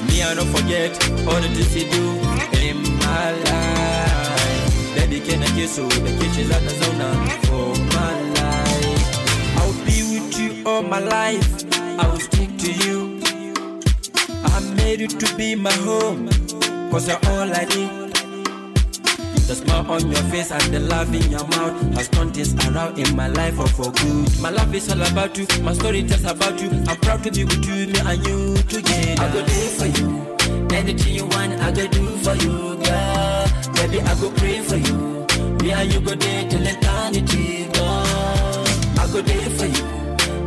[0.06, 0.92] Me, I don't forget
[1.26, 2.04] all the things you do
[2.62, 4.94] in my life.
[4.94, 5.88] Baby, can I kiss you?
[5.88, 7.75] The kitchen's at the zone for
[10.66, 11.64] all my life.
[11.98, 13.20] I will stick to you.
[14.44, 16.28] I made you to be my home.
[16.90, 18.12] Cause you're all I need.
[19.46, 22.98] The smile on your face and the love in your mouth has turned things around
[22.98, 24.40] in my life or for good.
[24.40, 26.68] My love is all about you, my story tells about you.
[26.88, 29.22] I'm proud to be with you, me and you together.
[29.22, 33.46] I go there for you, anything you want, I go do for you, girl.
[33.74, 35.26] Baby, I go pray for you,
[35.62, 38.66] me and you go there till eternity, girl.
[38.98, 39.85] I go there for you,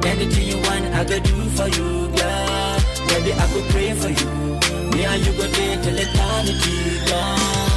[0.10, 2.76] anything you want, I go do for you, girl.
[3.10, 4.30] Baby, I go pray for you,
[4.92, 6.76] me and you go there till eternity,
[7.10, 7.69] girl.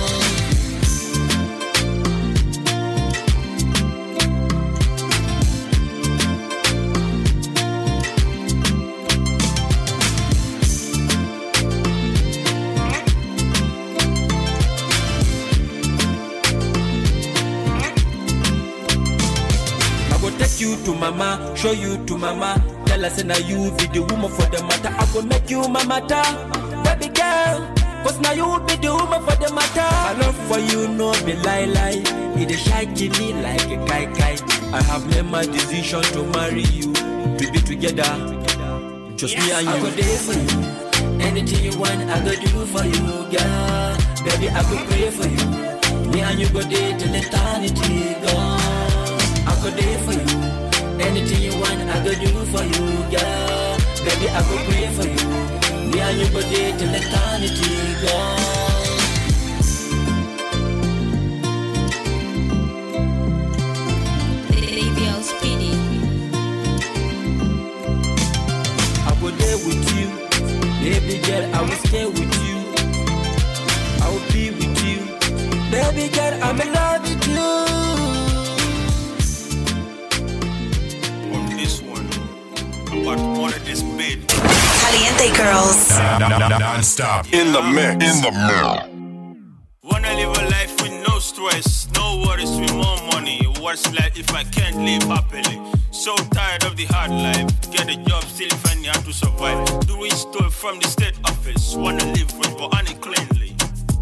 [20.73, 22.57] You to mama, show you to mama.
[22.87, 24.89] Tell us now you be the woman for the matter.
[24.89, 26.23] I go make you my matter,
[26.85, 27.69] baby girl.
[28.03, 29.89] Cause now you be the woman for the matter.
[30.07, 32.03] My love for you no be lie lie.
[32.41, 34.37] It is shaking me like a kai kai.
[34.73, 38.13] I have made my decision to marry you, to be together.
[39.17, 39.73] Just me and you.
[39.73, 40.59] I go there for you.
[41.21, 43.97] Anything you want, I go do for you, girl.
[44.25, 46.11] Baby, I go pray for you.
[46.11, 48.59] Me and you go there till eternity, girl.
[49.45, 50.52] I go there for you.
[51.01, 53.77] Anything you want, I go do for you, girl.
[54.05, 55.29] Baby, I go pray for you.
[55.91, 58.39] Me and you go there till eternity, girl.
[64.51, 65.73] Radio Speedy.
[69.07, 70.09] I go there with you.
[70.83, 72.57] Baby girl, I will stay with you.
[74.03, 75.01] I will be with you.
[75.71, 77.32] Baby girl, I'm in love with you.
[84.81, 85.91] Caliente Girls.
[86.21, 87.27] Non-stop.
[87.33, 88.05] In the mix.
[88.05, 88.89] In the mix.
[89.83, 93.41] Wanna live a life with no stress, no worries with more money.
[93.61, 95.61] What's life if I can't live happily?
[95.91, 97.51] So tired of the hard life.
[97.73, 99.67] Get a job, still find out to survive.
[99.87, 101.75] Doing stuff from the state office.
[101.75, 103.42] Wanna live rich but uncleanly.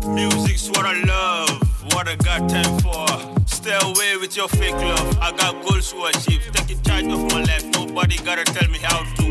[0.06, 3.06] Music's what I love, what I got time for.
[3.46, 5.18] Stay away with your fake love.
[5.20, 6.40] I got goals to achieve.
[6.52, 9.28] Taking charge of my life, nobody gotta tell me how to.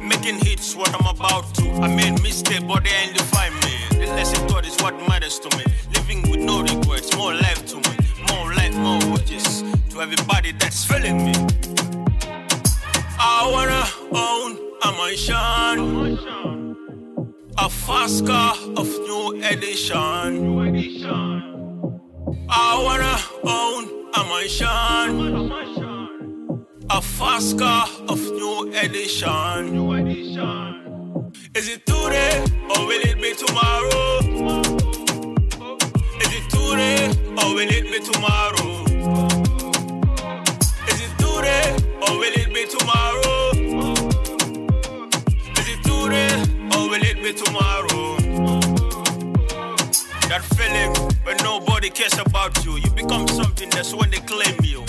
[0.00, 1.70] Making hits, what I'm about to.
[1.82, 3.76] I made mistakes, but they ain't define me.
[3.90, 5.64] The lesson taught is what matters to me.
[5.92, 7.96] Living with no regrets, more life to me.
[8.28, 9.62] More life, more watches.
[9.90, 11.34] To everybody that's feeling me.
[13.18, 16.65] I wanna own a mansion.
[17.58, 20.36] A fast car of new edition.
[22.50, 23.84] I wanna own
[24.14, 25.50] a mansion.
[26.90, 29.72] A fast car of new edition.
[31.54, 34.20] Is it today or will it be tomorrow?
[36.20, 37.08] Is it today
[37.40, 38.84] or will it be tomorrow?
[40.88, 41.66] Is it today
[42.02, 43.50] or will it be tomorrow?
[45.58, 48.16] Is it today or will it be tomorrow?
[50.28, 50.92] That feeling
[51.24, 54.84] when nobody cares about you, you become something that's when they claim you.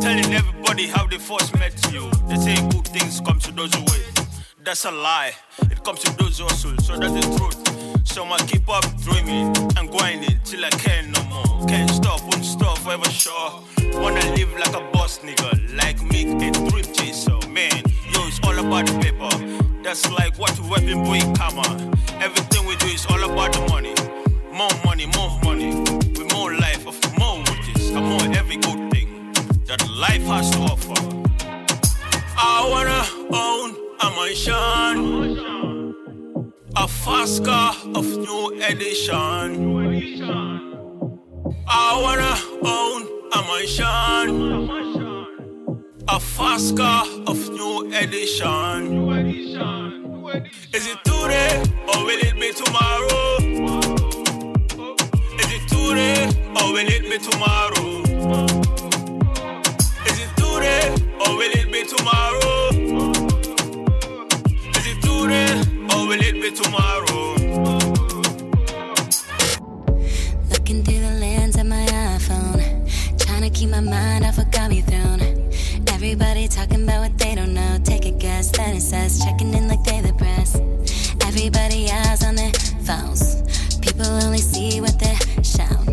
[0.00, 2.10] Telling everybody how they first met you.
[2.28, 4.26] They say good things come to those who wait.
[4.64, 5.32] That's a lie.
[5.70, 8.06] It comes to those who hustle, so that's the truth.
[8.08, 11.66] So I keep up dreaming and grinding till I can't no more.
[11.66, 13.62] Can't stop, won't stop, forever sure.
[13.94, 17.38] Wanna live like a boss nigga, like me, a dream chaser.
[17.48, 17.82] Man,
[18.28, 19.30] it's all about the paper.
[19.82, 21.66] That's like what weapon boy karma.
[22.20, 23.94] Everything we do is all about the money.
[24.52, 25.74] More money, more money.
[26.16, 29.32] With more life of more riches and more every good thing
[29.66, 31.00] that life has to offer.
[32.36, 33.02] I wanna
[33.32, 33.68] own
[34.00, 34.96] a mansion,
[36.76, 39.48] a fast car of new edition.
[41.66, 42.34] I wanna
[42.76, 43.00] own
[43.32, 44.28] a mansion,
[46.10, 49.08] a fast car of new edition.
[50.72, 53.36] Is it today or will it be tomorrow?
[55.38, 56.24] Is it today
[56.56, 58.00] or will it be tomorrow?
[60.06, 62.70] Is it today or will it be tomorrow?
[64.76, 65.52] Is it today
[65.92, 67.24] or will it be tomorrow?
[70.50, 71.84] Looking through the lens of my
[72.16, 72.60] iPhone,
[73.18, 75.47] trying to keep my mind off what got me thrown.
[75.98, 77.76] Everybody talking about what they don't know.
[77.82, 80.54] Take a guess, then it says checking in like they the press.
[81.26, 82.52] Everybody eyes on their
[82.86, 83.42] phones.
[83.80, 85.84] People only see what they shout.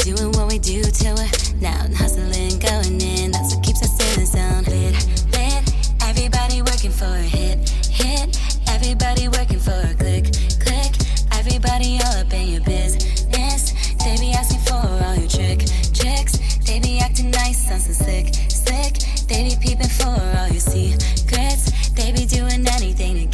[0.00, 1.28] Doing what we do till we're
[1.60, 1.92] loud.
[1.92, 3.32] Hustling, going in.
[3.32, 4.64] That's what keeps us in the zone.
[4.64, 4.96] Lit,
[5.36, 5.64] lit.
[6.08, 8.40] Everybody working for a hit, hit.
[8.66, 10.24] Everybody working for a click,
[10.64, 10.96] click.
[11.36, 13.92] Everybody all up in your business.
[14.00, 16.40] They be asking for all your trick, tricks.
[16.64, 19.13] They be acting nice, sounds so slick, slick.
[19.26, 21.90] They be peeping for all your secrets.
[21.94, 23.33] They be doing anything to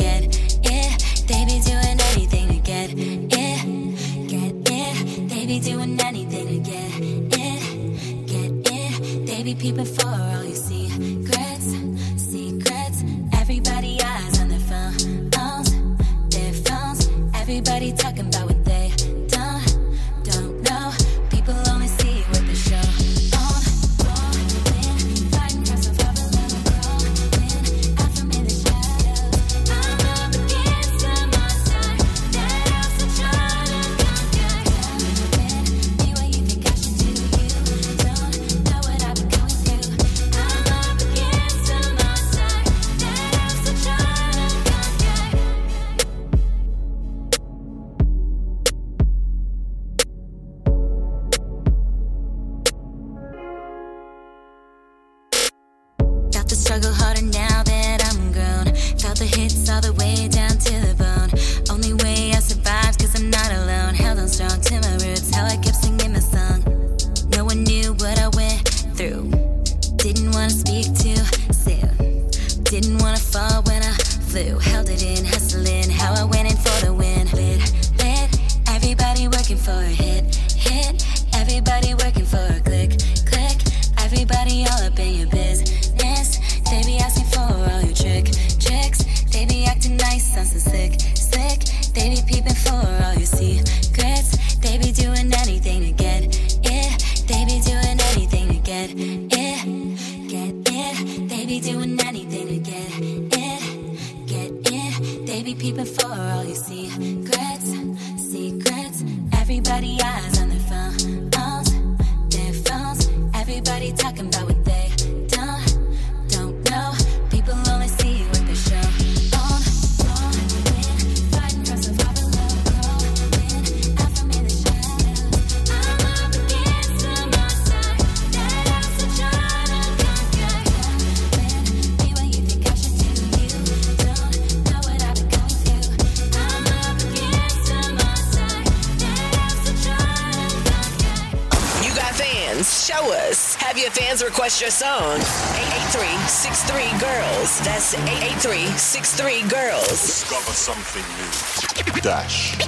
[152.02, 152.60] Dash.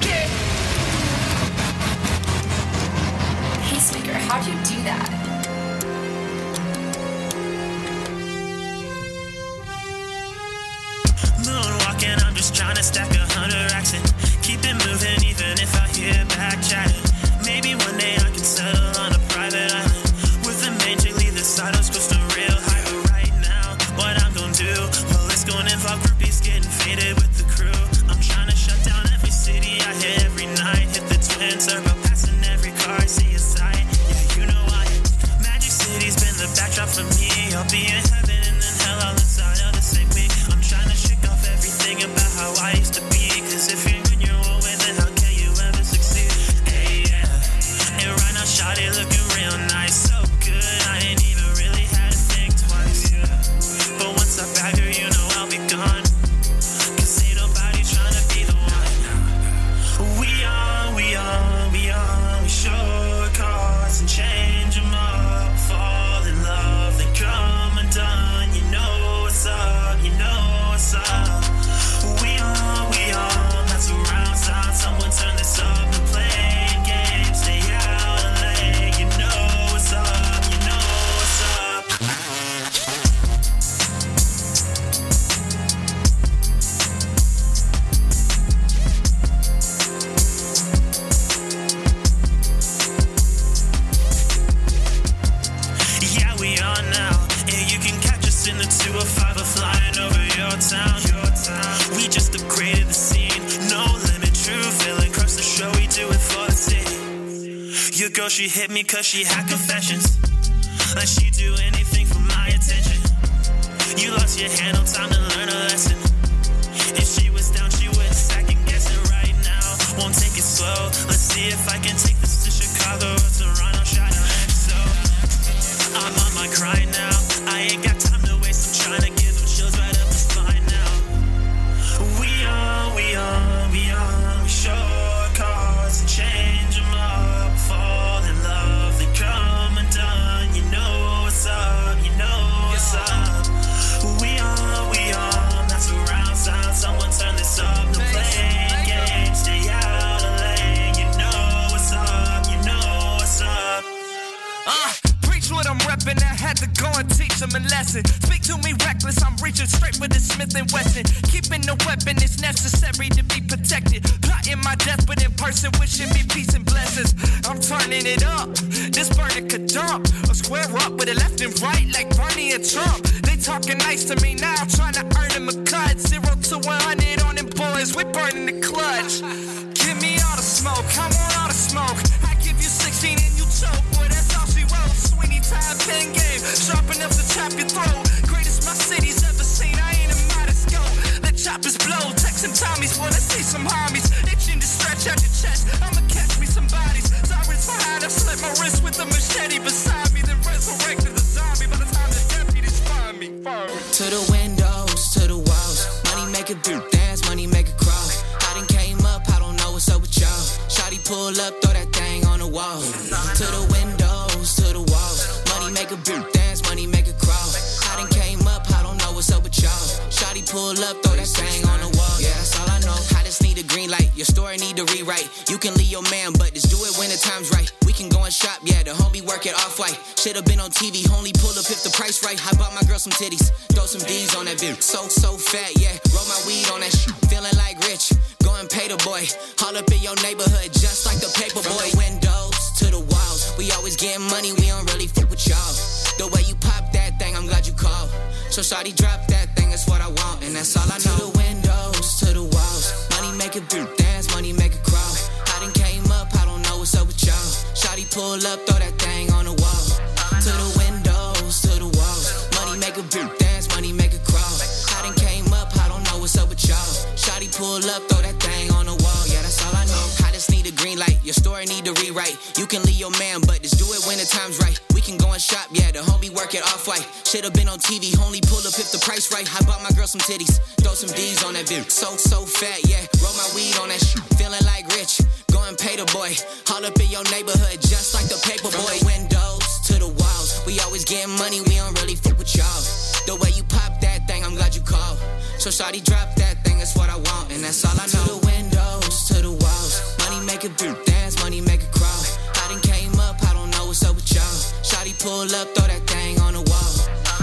[267.63, 269.23] pull up, throw that thing on the wall.
[269.31, 270.05] Yeah, that's all I know.
[270.27, 271.23] I just need a green light.
[271.23, 272.35] Your story need to rewrite.
[272.59, 274.75] You can leave your man, but just do it when the time's right.
[274.99, 275.71] We can go and shop.
[275.71, 277.07] Yeah, the homie work off white.
[277.23, 278.19] Should have been on TV.
[278.19, 279.47] Only pull up if the price right.
[279.47, 280.59] I bought my girl some titties.
[280.83, 281.87] Throw some D's on that bitch.
[281.87, 282.83] So so fat.
[282.91, 284.19] Yeah, roll my weed on that shit.
[284.35, 285.23] Feeling like rich.
[285.55, 286.35] Go and pay the boy.
[286.67, 288.83] Haul up in your neighborhood just like the paper boy.
[288.83, 290.67] From the windows to the walls.
[290.67, 291.63] We always getting money.
[291.63, 292.83] We don't really fuck with y'all.
[293.31, 295.19] The way you pop that thing, I'm glad you called.
[295.59, 298.25] So shawty drop that thing, it's what I want, and that's all I know.
[298.25, 302.25] To the windows, to the walls, money make it do dance, money make it crawl.
[302.55, 304.57] I done came up, I don't know what's up with y'all.
[304.83, 306.93] Shawty pull up, throw that thing on the wall.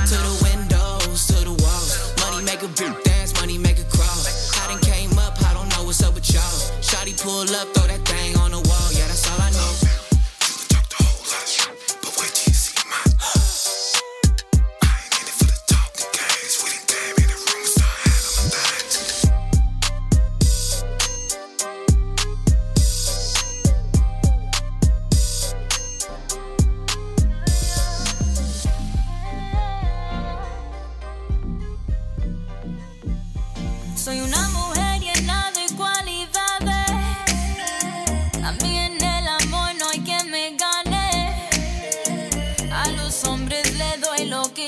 [0.10, 4.19] To the windows, to the walls, money make it do dance, money make it crawl.
[4.64, 6.57] I done came up, I don't know what's up with y'all.
[6.81, 8.03] Shawty pull up, throw that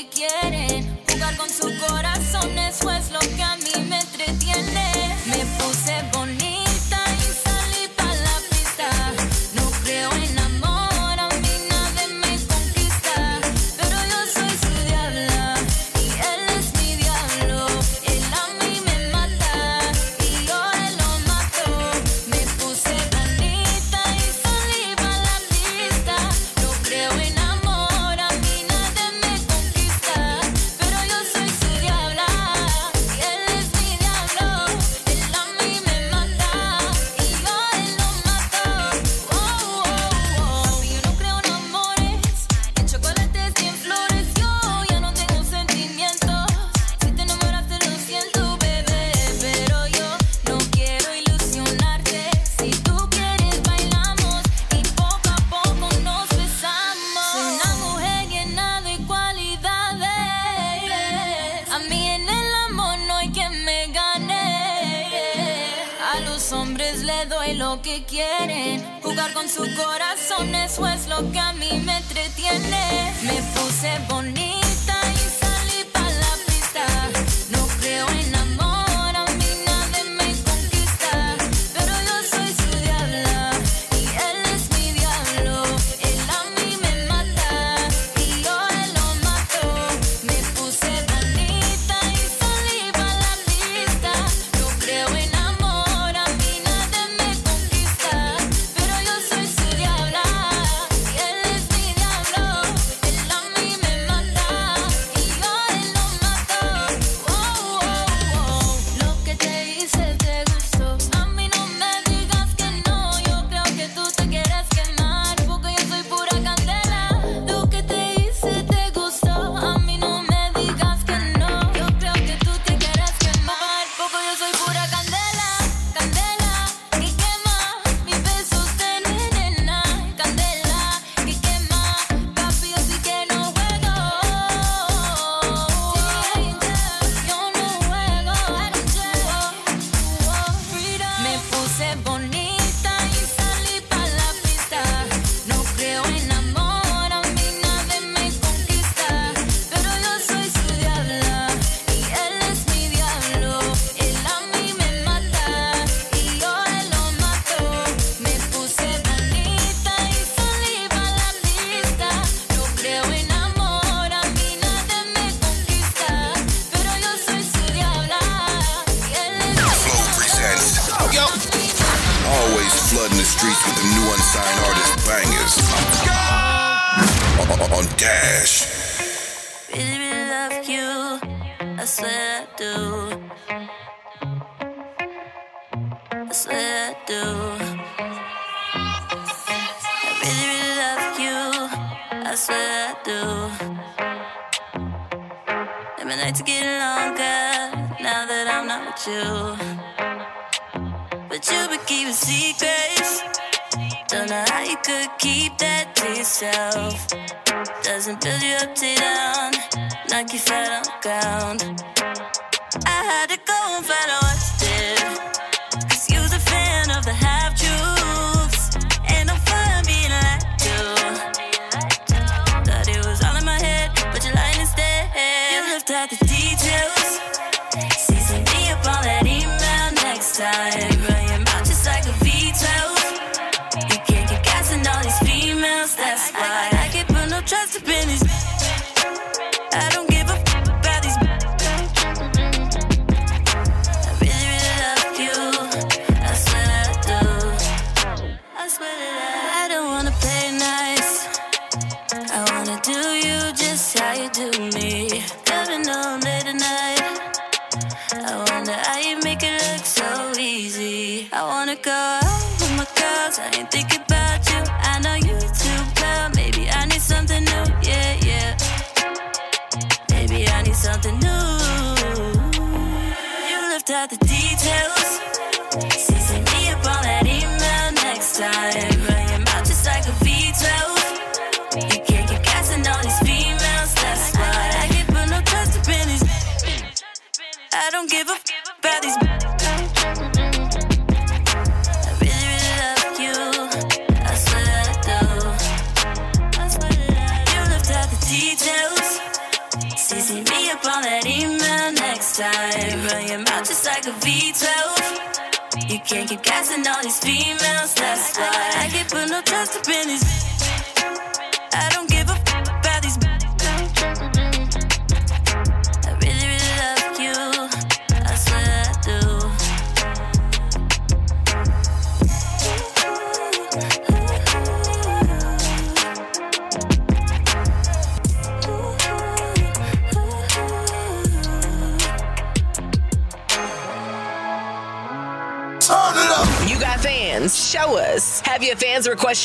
[0.02, 1.00] que quieren.
[1.10, 3.41] Jugar con su corazón, eso es lo que.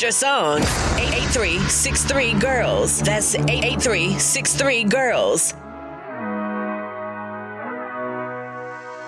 [0.01, 0.59] Your song.
[0.97, 2.99] 883 Girls.
[3.01, 5.53] That's 883 Girls.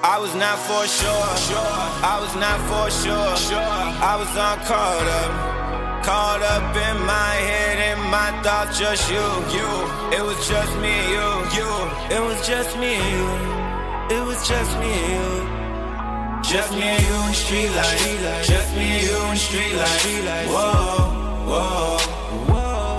[0.01, 1.37] I was not for sure.
[1.47, 1.57] sure.
[1.59, 3.35] I was not for sure.
[3.35, 3.59] sure.
[3.59, 6.03] I was all caught up.
[6.05, 9.19] Caught up in my head and my thoughts, just you.
[9.53, 9.69] You.
[10.17, 11.59] It was just me and you.
[11.59, 12.17] You.
[12.17, 14.17] It was just me and you.
[14.17, 15.58] It was just me and you.
[16.49, 18.43] Just me and you in the street light.
[18.43, 20.47] Just me and you in the street light.
[20.49, 21.97] Whoa, whoa,
[22.49, 22.97] whoa.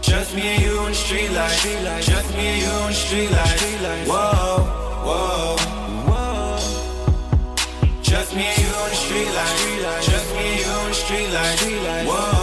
[0.00, 2.02] Just me and you in the street light.
[2.02, 4.08] Just me and you in the street light.
[4.08, 4.64] Whoa,
[5.04, 5.56] whoa,
[6.08, 6.56] whoa.
[8.00, 10.02] Just me and you in the street light.
[10.02, 12.06] Just me and you in the street light.
[12.06, 12.37] Whoa,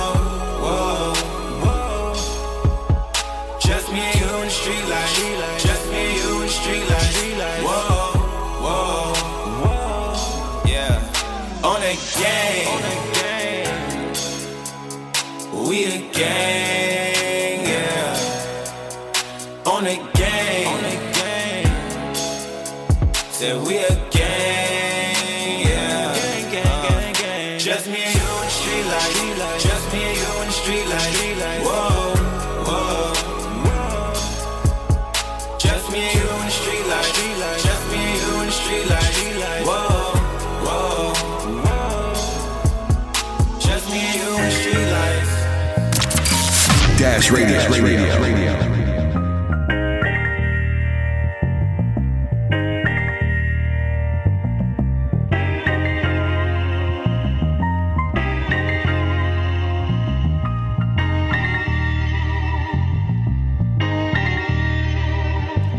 [47.26, 47.58] Dash Radio.
[47.58, 48.22] Dash Radio.
[48.22, 48.76] Radio.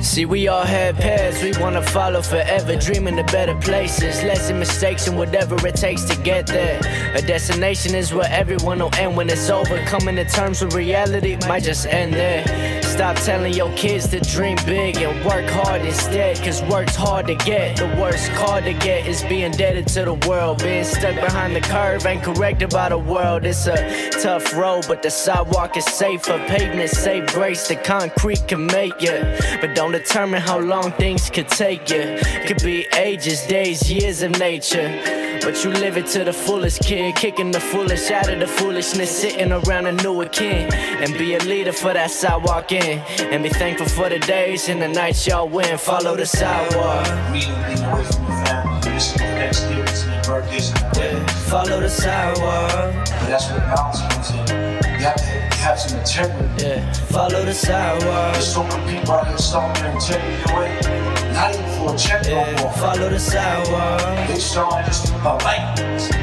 [0.00, 0.96] See, we all had
[1.36, 4.22] paths we wanna follow forever, dreaming of better places.
[4.22, 6.80] Less in mistakes and whatever it takes to get there.
[7.14, 9.78] A destination is where everyone will end when it's over.
[9.84, 12.44] Coming to terms with reality might just end there.
[12.82, 17.34] Stop telling your kids to dream big and work hard instead, cause work's hard to
[17.34, 17.76] get.
[17.76, 20.62] The worst card to get is being indebted to the world.
[20.62, 23.44] Being stuck behind the curve ain't corrected by the world.
[23.44, 26.38] It's a tough road, but the sidewalk is safer.
[26.46, 29.18] Pavement save grace, the concrete can make you.
[29.60, 32.18] But don't determine how long things could take you.
[32.46, 34.88] Could be ages, days, years of nature.
[35.42, 37.14] But you live it to the fullest, kid.
[37.16, 40.72] Kicking the foolish out of the foolishness, sitting around a newer kin.
[40.74, 42.98] And be a leader for that sidewalk in.
[43.32, 45.78] And be thankful for the days and the nights y'all win.
[45.78, 47.06] Follow the sidewalk.
[51.48, 53.06] Follow the sidewalk.
[53.28, 54.76] That's what balance comes in.
[54.98, 55.35] You have to
[55.66, 56.64] have some integrity.
[56.64, 58.34] Yeah, follow the sidewalk.
[58.34, 60.70] There's so many people out here selling their integrity away.
[61.32, 62.72] Not even for a check no more.
[62.74, 64.28] Follow the sidewalk.
[64.28, 65.80] They selling just a light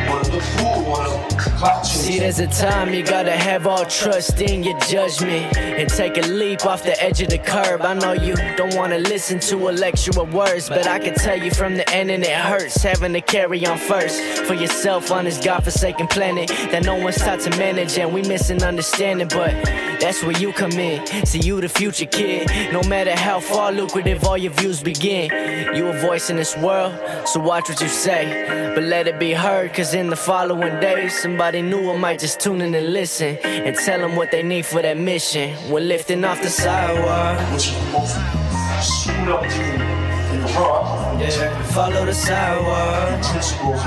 [0.09, 2.03] or a look cool or a clout chase.
[2.03, 6.21] See, there's a time you gotta have all trust in your judgment and take a
[6.21, 7.81] leap off the edge of the curb.
[7.81, 11.37] I know you don't wanna listen to a lecture of words, but I can tell
[11.37, 15.25] you from the end, and it hurts having to carry on first for yourself on
[15.25, 19.27] this godforsaken planet that no one's taught to manage, and we missing understanding.
[19.33, 19.53] But
[19.99, 21.25] that's where you come in.
[21.25, 22.49] See, you the future kid.
[22.73, 25.31] No matter how far lucrative all your views begin,
[25.75, 26.93] you a voice in this world,
[27.25, 29.73] so watch what you say, but let it be heard.
[29.73, 33.99] Cause in the following days, somebody new might just tune in and listen and tell
[33.99, 35.55] them what they need for that mission.
[35.71, 37.39] We're lifting off the sidewalk.
[37.53, 38.17] Which is the most
[38.81, 39.79] screwed up thing
[40.33, 41.21] in the world.
[41.21, 43.23] Yeah, follow the sidewalk.
[43.23, 43.83] Principles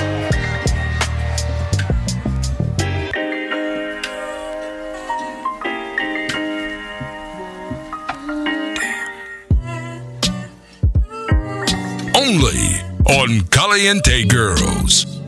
[12.15, 15.18] Only on Caliente Girls.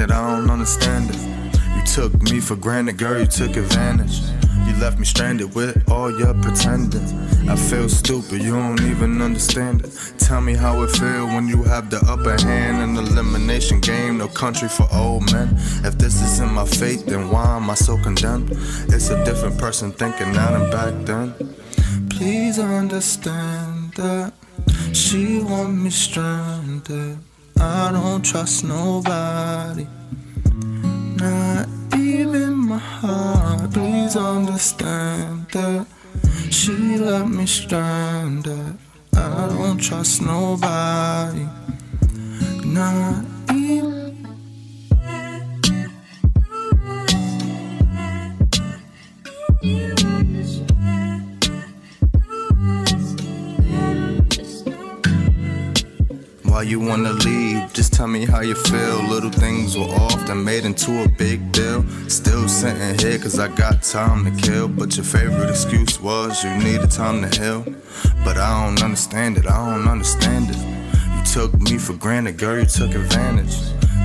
[0.00, 1.76] Understand it, I don't understand it.
[1.76, 4.20] You took me for granted, girl, you took advantage.
[4.66, 7.04] You left me stranded with all your pretending.
[7.48, 10.14] I feel stupid, you don't even understand it.
[10.18, 14.18] Tell me how it feel when you have the upper hand in the elimination game.
[14.18, 15.48] No country for old men.
[15.84, 18.50] If this isn't my fate, then why am I so condemned?
[18.94, 21.34] It's a different person thinking now than back then.
[22.08, 24.32] Please understand that
[24.92, 27.18] she want me stranded.
[27.62, 29.86] I don't trust nobody,
[31.16, 33.72] not even my heart.
[33.72, 35.86] Please understand that
[36.50, 38.78] she left me stranded.
[39.14, 41.46] I don't trust nobody,
[42.64, 43.24] not
[43.54, 43.89] even.
[56.60, 57.72] Why you wanna leave?
[57.72, 59.02] Just tell me how you feel.
[59.08, 61.82] Little things were often made into a big deal.
[62.06, 64.68] Still sitting here cause I got time to kill.
[64.68, 67.64] But your favorite excuse was you needed time to heal.
[68.26, 70.58] But I don't understand it, I don't understand it.
[71.16, 73.56] You took me for granted, girl, you took advantage.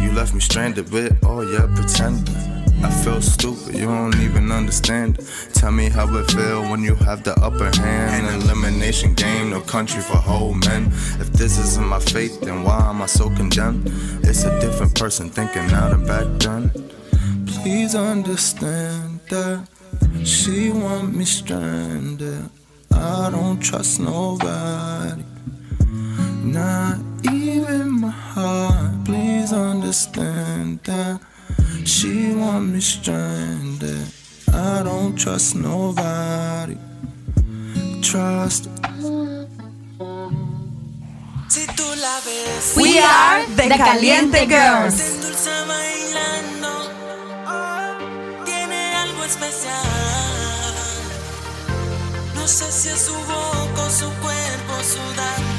[0.02, 2.55] You left me stranded with all your pretending.
[2.86, 5.18] I feel stupid, you don't even understand.
[5.18, 5.26] it.
[5.56, 8.28] Tell me how it feel when you have the upper hand.
[8.28, 10.86] An elimination game, no country for whole men.
[11.20, 13.88] If this isn't my fate, then why am I so condemned?
[14.24, 16.70] It's a different person thinking now than back then.
[17.48, 19.68] Please understand that
[20.24, 22.48] she want me stranded.
[22.92, 25.24] I don't trust nobody,
[26.44, 27.00] not
[27.34, 29.06] even my heart.
[29.06, 31.20] Please understand that
[31.84, 34.08] she want me stranded.
[34.54, 36.78] I don't trust nobody.
[38.02, 38.70] Trust.
[41.50, 44.96] Si tú la ves, We are the Caliente Girls.
[45.68, 46.72] Bailando,
[48.46, 49.84] tiene algo especial.
[52.36, 55.55] No sé si es su boca o su cuerpo sudando.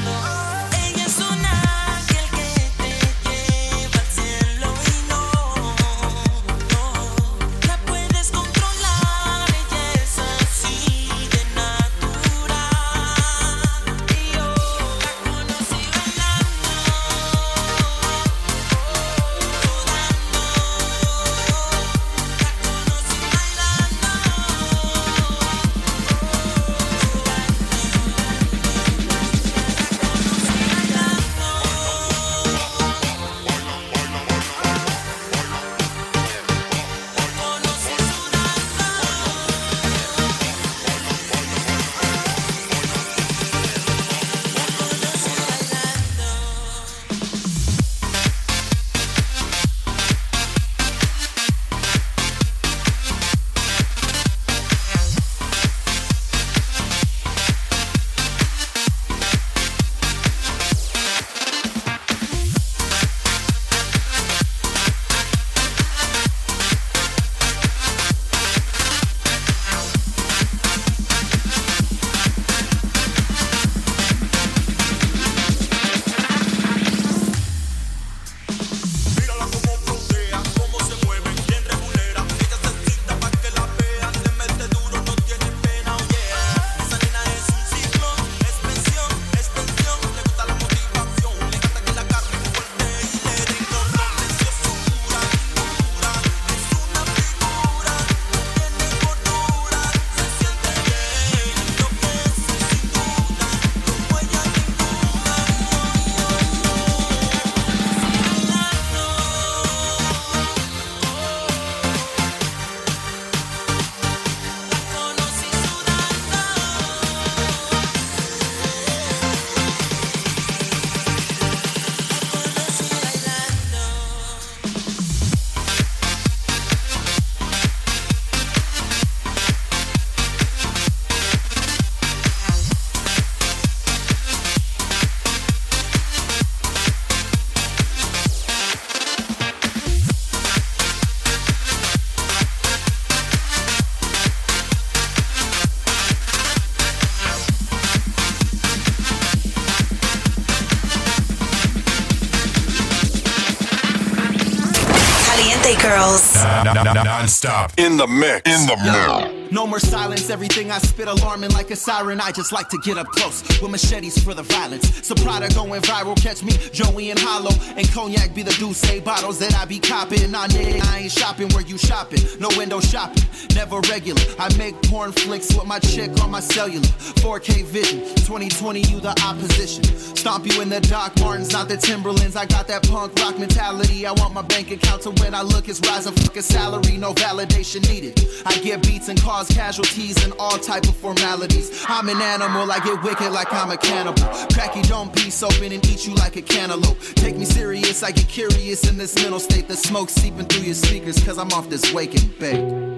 [157.27, 157.73] Non-stop.
[157.77, 158.49] In the mix.
[158.49, 159.51] In the mix.
[159.51, 162.19] No more silence, everything I spit alarming like a siren.
[162.19, 165.05] I just like to get up close with machetes for the violence.
[165.05, 167.51] Soprano going viral, catch me, Joey and Hollow.
[167.75, 170.31] And cognac be the Douce bottles that I be copping.
[170.31, 172.19] Nah, nigga, I ain't shopping where you shopping.
[172.39, 173.23] No window shopping,
[173.55, 174.21] never regular.
[174.39, 176.87] I make porn flicks with my chick on my cellular.
[177.23, 179.83] 4K vision, 2020, you the opposition.
[179.83, 182.35] Stomp you in the Doc Martens, not the Timberlands.
[182.35, 184.05] I got that punk rock mentality.
[184.05, 187.87] I want my bank account to when I look, it's rising fucking salary, no validation
[187.89, 188.19] needed.
[188.45, 191.85] I get beats and cause casualties and all type of formalities.
[191.87, 194.23] I'm an animal, I get wicked like I'm a cannibal.
[194.53, 196.99] Cracky don't piece open and eat you like a cantaloupe.
[197.15, 199.67] Take me serious, I get curious in this mental state.
[199.67, 202.96] The smoke seeping through your speakers, cause I'm off this and bake.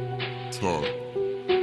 [0.51, 0.85] Tough.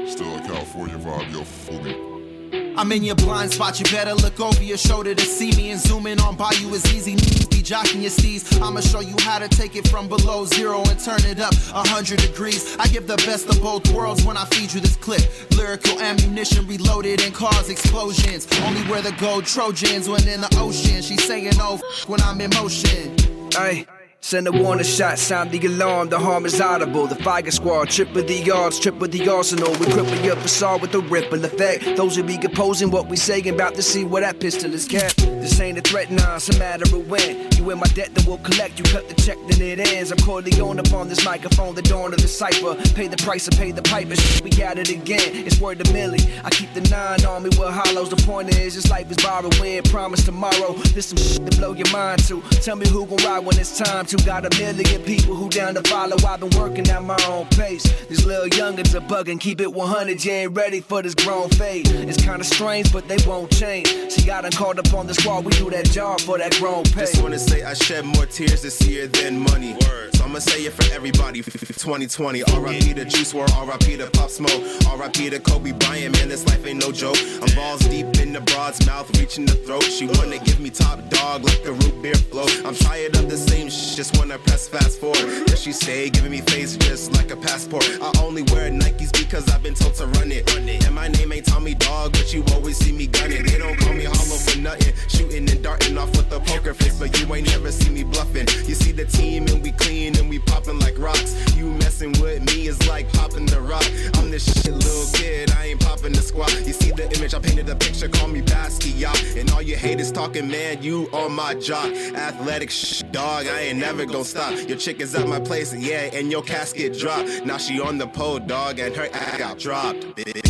[0.09, 2.75] Still a California vibe, yo, fool me.
[2.79, 5.81] I'm in your blind spot, you better look over your shoulder to see me and
[5.81, 7.15] zoom in on by you is easy.
[7.15, 8.61] Be jocking your steez.
[8.61, 11.89] I'ma show you how to take it from below zero and turn it up a
[11.89, 12.77] hundred degrees.
[12.79, 15.23] I give the best of both worlds when I feed you this clip.
[15.57, 18.47] Lyrical ammunition reloaded and cause explosions.
[18.63, 21.03] Only where the gold Trojans when in the ocean.
[21.03, 23.17] She's saying oh f- when I'm in motion.
[23.53, 23.87] Hey.
[24.21, 27.07] Send a warning shot, sound the alarm, the harm is audible.
[27.07, 29.71] The fire squad, trip with the yards, trip with the arsenal.
[29.73, 31.97] We cripple your facade with the ripple effect.
[31.97, 35.19] Those who be composing what we saying, about to see where that pistol is kept.
[35.19, 37.53] This ain't a threat, nah, it's a matter of when.
[37.53, 38.79] You in my debt, then we'll collect.
[38.79, 40.11] You cut the check, then it ends.
[40.11, 42.75] I'm Corleone up on this microphone, the dawn of the cipher.
[42.95, 44.17] Pay the price or pay the piper.
[44.43, 45.47] We got it again.
[45.47, 46.27] It's word to Millie.
[46.43, 48.11] I keep the nine on me with hollows.
[48.11, 49.85] The point is, this life is borrowing.
[49.85, 50.73] Promise tomorrow.
[50.95, 52.41] This some shit to blow your mind to.
[52.61, 54.16] Tell me who gon' ride when it's time to.
[54.25, 56.17] Got a million people who down to follow.
[56.27, 57.85] I've been working at my own pace.
[58.09, 59.39] These little youngins are bugging.
[59.39, 60.25] Keep it 100.
[60.25, 61.89] You ain't ready for this grown fade.
[61.89, 63.87] It's kinda strange, but they won't change.
[64.11, 65.45] See, I done called up on the squad.
[65.45, 67.03] We do that job for that grown pay.
[67.03, 69.77] Just wanna say I shed more tears this year than money.
[70.15, 71.43] So I'ma say it for everybody.
[71.87, 72.41] 2020.
[72.41, 74.61] RIP to Juice WRLD, RIP to Pop Smoke,
[74.99, 76.19] RIP to Kobe Bryant.
[76.19, 77.17] Man, this life ain't no joke.
[77.41, 79.85] I'm balls deep in the broad's mouth, reaching the throat.
[79.85, 82.51] She wanna give me top dog like a root beer float.
[82.67, 85.49] I'm tired of the same shit, just wanna press fast forward.
[85.49, 87.83] Yeah, she stay giving me face just like a passport.
[88.03, 90.45] I only wear Nikes because I've been told to run it.
[90.55, 93.45] And my name ain't Tommy Dog, but you always see me gunning.
[93.45, 94.93] They don't call me hollow for nothing.
[95.09, 98.47] Shooting and darting off with a poker face, but you ain't never see me bluffing.
[98.69, 101.35] You see the team and we clean and we popping like rocks.
[101.57, 103.87] You messing with me is like popping the rock.
[104.17, 106.53] I'm this shit little kid, I ain't popping the squat.
[106.67, 109.41] You see the image, I painted a picture, call me Basquiat.
[109.41, 111.91] And all you haters talking, man, you on my jock.
[112.15, 114.69] Athletic shh, dog, I ain't never gonna stop.
[114.69, 117.45] Your chick is at my place, yeah, and your casket dropped.
[117.45, 120.01] Now she on the pole, dog, and her ass got dropped.
[120.17, 120.43] bitch.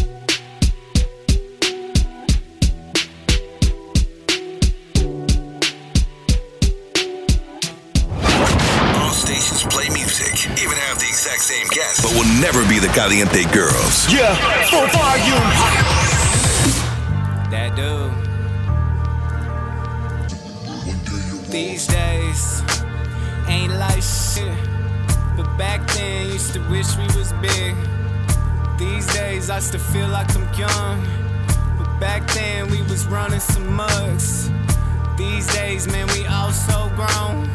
[8.97, 12.89] All stations play music, even have the exact same guests, but will never be the
[12.95, 14.11] Caliente Girls.
[14.11, 14.35] Yeah,
[14.71, 15.51] full volume.
[17.51, 18.13] That dude.
[21.51, 22.86] These days
[23.48, 24.56] ain't like shit.
[25.36, 27.74] But back then, used to wish we was big.
[28.78, 31.06] These days, I still feel like I'm young.
[31.78, 34.51] But back then, we was running some mugs.
[35.16, 37.48] These days, man, we all so grown.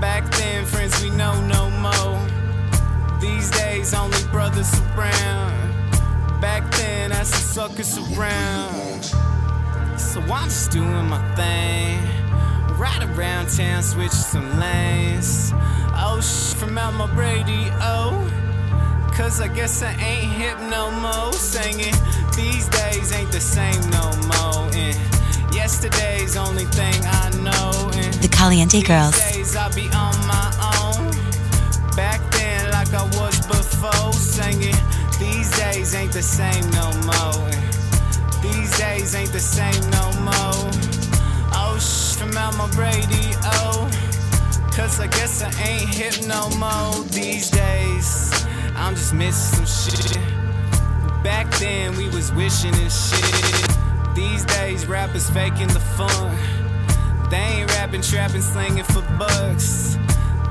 [0.00, 3.20] Back then, friends we know no more.
[3.20, 6.40] These days, only brothers around.
[6.40, 9.04] Back then, that's the suckers around.
[9.98, 12.29] So I'm just doing my thing.
[12.80, 15.52] Right around town, switch some lanes.
[15.52, 18.10] Oh, sh from out my radio.
[19.12, 21.30] Cause I guess I ain't hip no more.
[21.34, 21.92] Singing,
[22.34, 24.70] these days ain't the same no more.
[24.72, 24.96] And
[25.54, 27.90] yesterday's only thing I know.
[28.00, 29.20] And The Caliente Girls.
[29.30, 30.48] days I'll be on my
[30.80, 31.10] own.
[31.94, 34.80] Back then, like I was before, singing.
[35.18, 37.50] These days ain't the same no more.
[38.40, 40.89] These days ain't the same no more.
[42.20, 43.88] From out my radio.
[44.76, 48.44] Cause I guess I ain't hip no more these days.
[48.76, 50.18] I'm just missing some shit.
[51.24, 54.14] Back then, we was wishing and shit.
[54.14, 56.36] These days, rappers faking the fun.
[57.30, 59.96] They ain't rapping, trapping, slinging for bucks.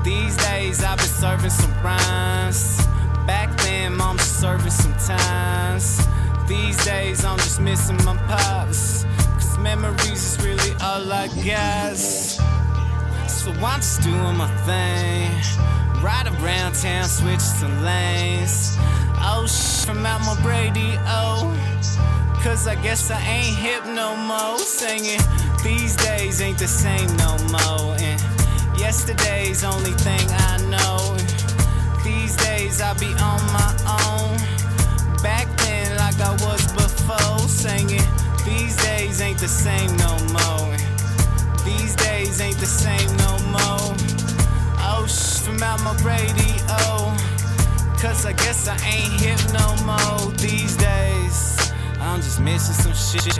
[0.02, 2.84] These days, I've been serving some rhymes.
[3.28, 6.04] Back then, mom serving some times.
[6.48, 9.04] These days, I'm just missing my pops
[9.62, 11.96] memories is really all I got.
[13.28, 15.30] So I'm just doing my thing.
[16.02, 18.76] Ride around town, switch to lanes.
[19.22, 21.54] Oh, sh from out my radio.
[22.42, 24.58] Cause I guess I ain't hip no more.
[24.58, 25.20] Singing,
[25.62, 27.96] these days ain't the same no more.
[28.00, 28.20] And
[28.78, 31.16] yesterday's only thing I know.
[32.02, 33.72] These days I be on my
[34.08, 34.36] own.
[35.22, 38.29] Back then, like I was before, singing.
[38.50, 40.76] These days ain't the same no more.
[41.64, 43.94] These days ain't the same no more.
[44.90, 47.14] Oh, shh, from out my radio.
[48.02, 51.72] Cause I guess I ain't hip no more these days.
[52.00, 53.38] I'm just missing some shit.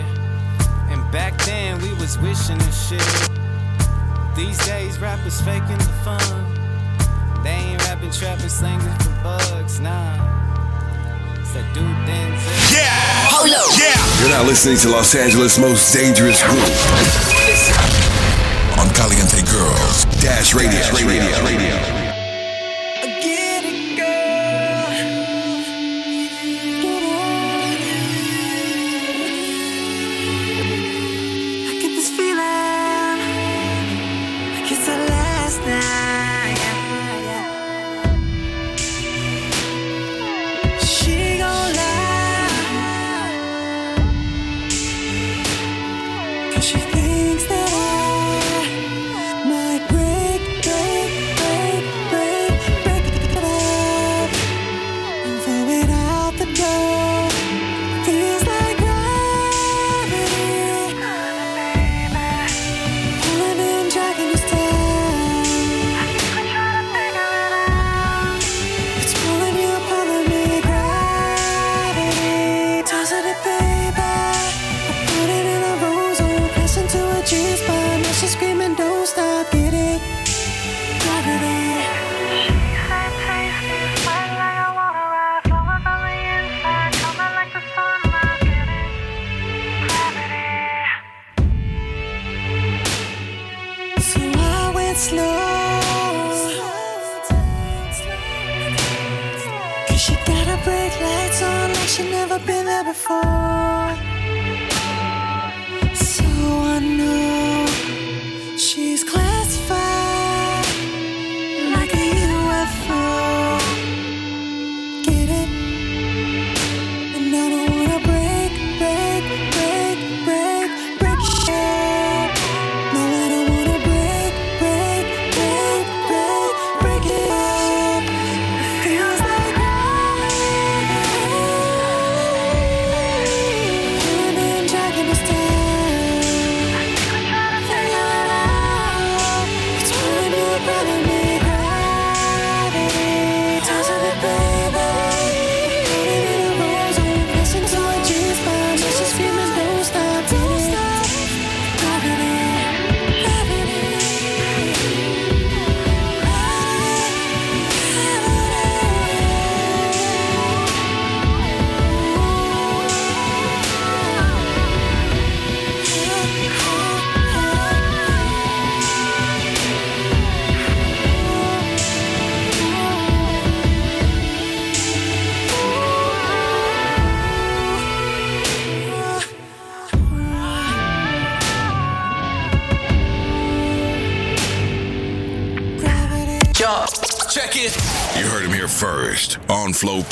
[0.89, 3.11] And back then we was wishing and shit.
[4.35, 7.43] These days rappers faking the fun.
[7.43, 10.50] They ain't rapping, trapping, slanging for bugs, nah.
[11.53, 12.87] Yeah.
[13.27, 13.67] Hold up.
[13.77, 14.21] Yeah.
[14.21, 16.63] You're not listening to Los Angeles' most dangerous group.
[18.79, 20.05] On Caliente Girls.
[20.21, 20.71] Dash Radio.
[20.71, 21.43] Dash radio.
[21.43, 21.43] radio.
[21.43, 22.00] radio.
[46.61, 47.60] she thinks that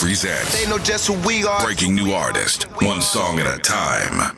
[0.10, 0.60] presents.
[0.60, 1.64] They know just who we are.
[1.64, 4.29] Breaking new artist, one song at a time.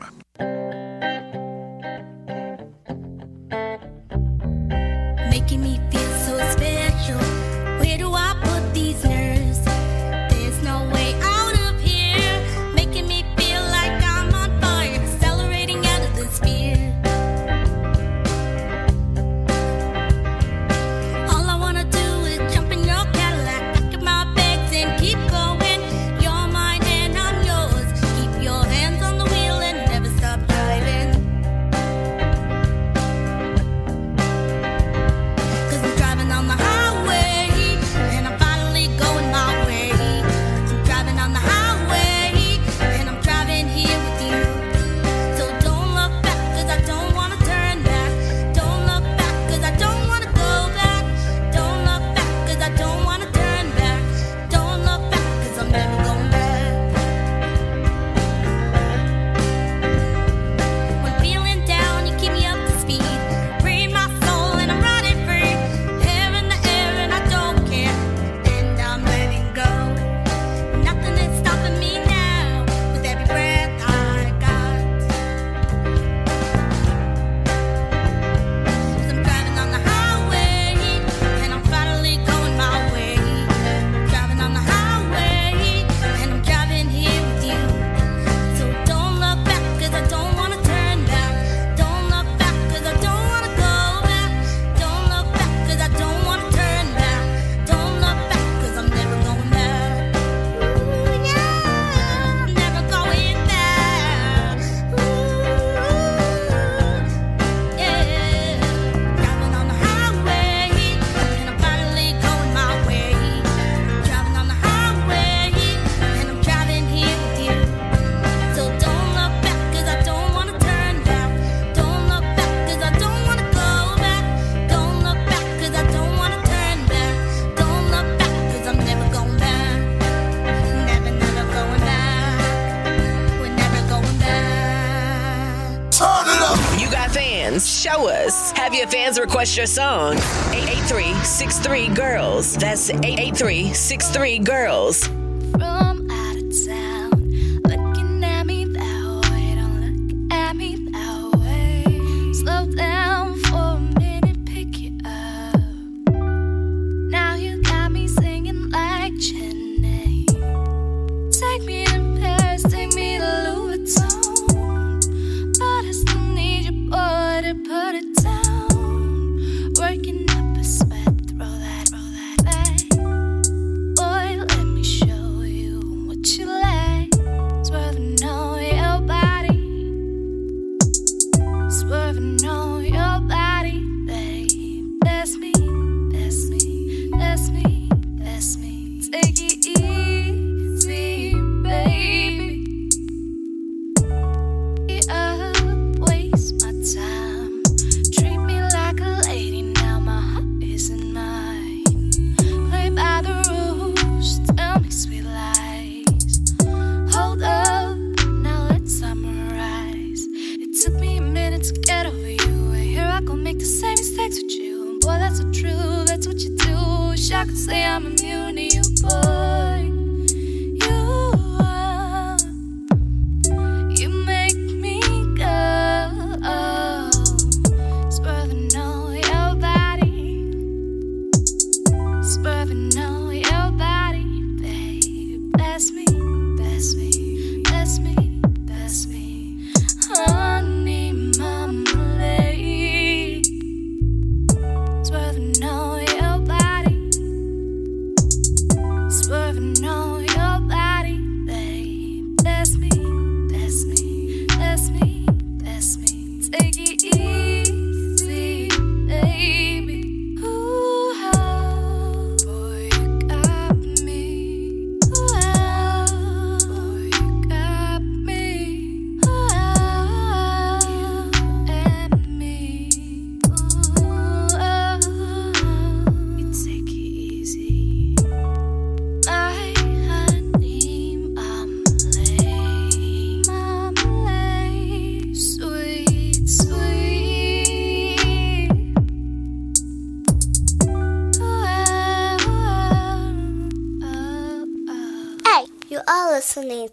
[138.82, 140.14] The fans request your song.
[140.50, 142.56] 883 Girls.
[142.56, 145.21] That's 883 Girls.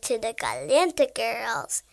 [0.10, 1.84] to the Caliente Girls.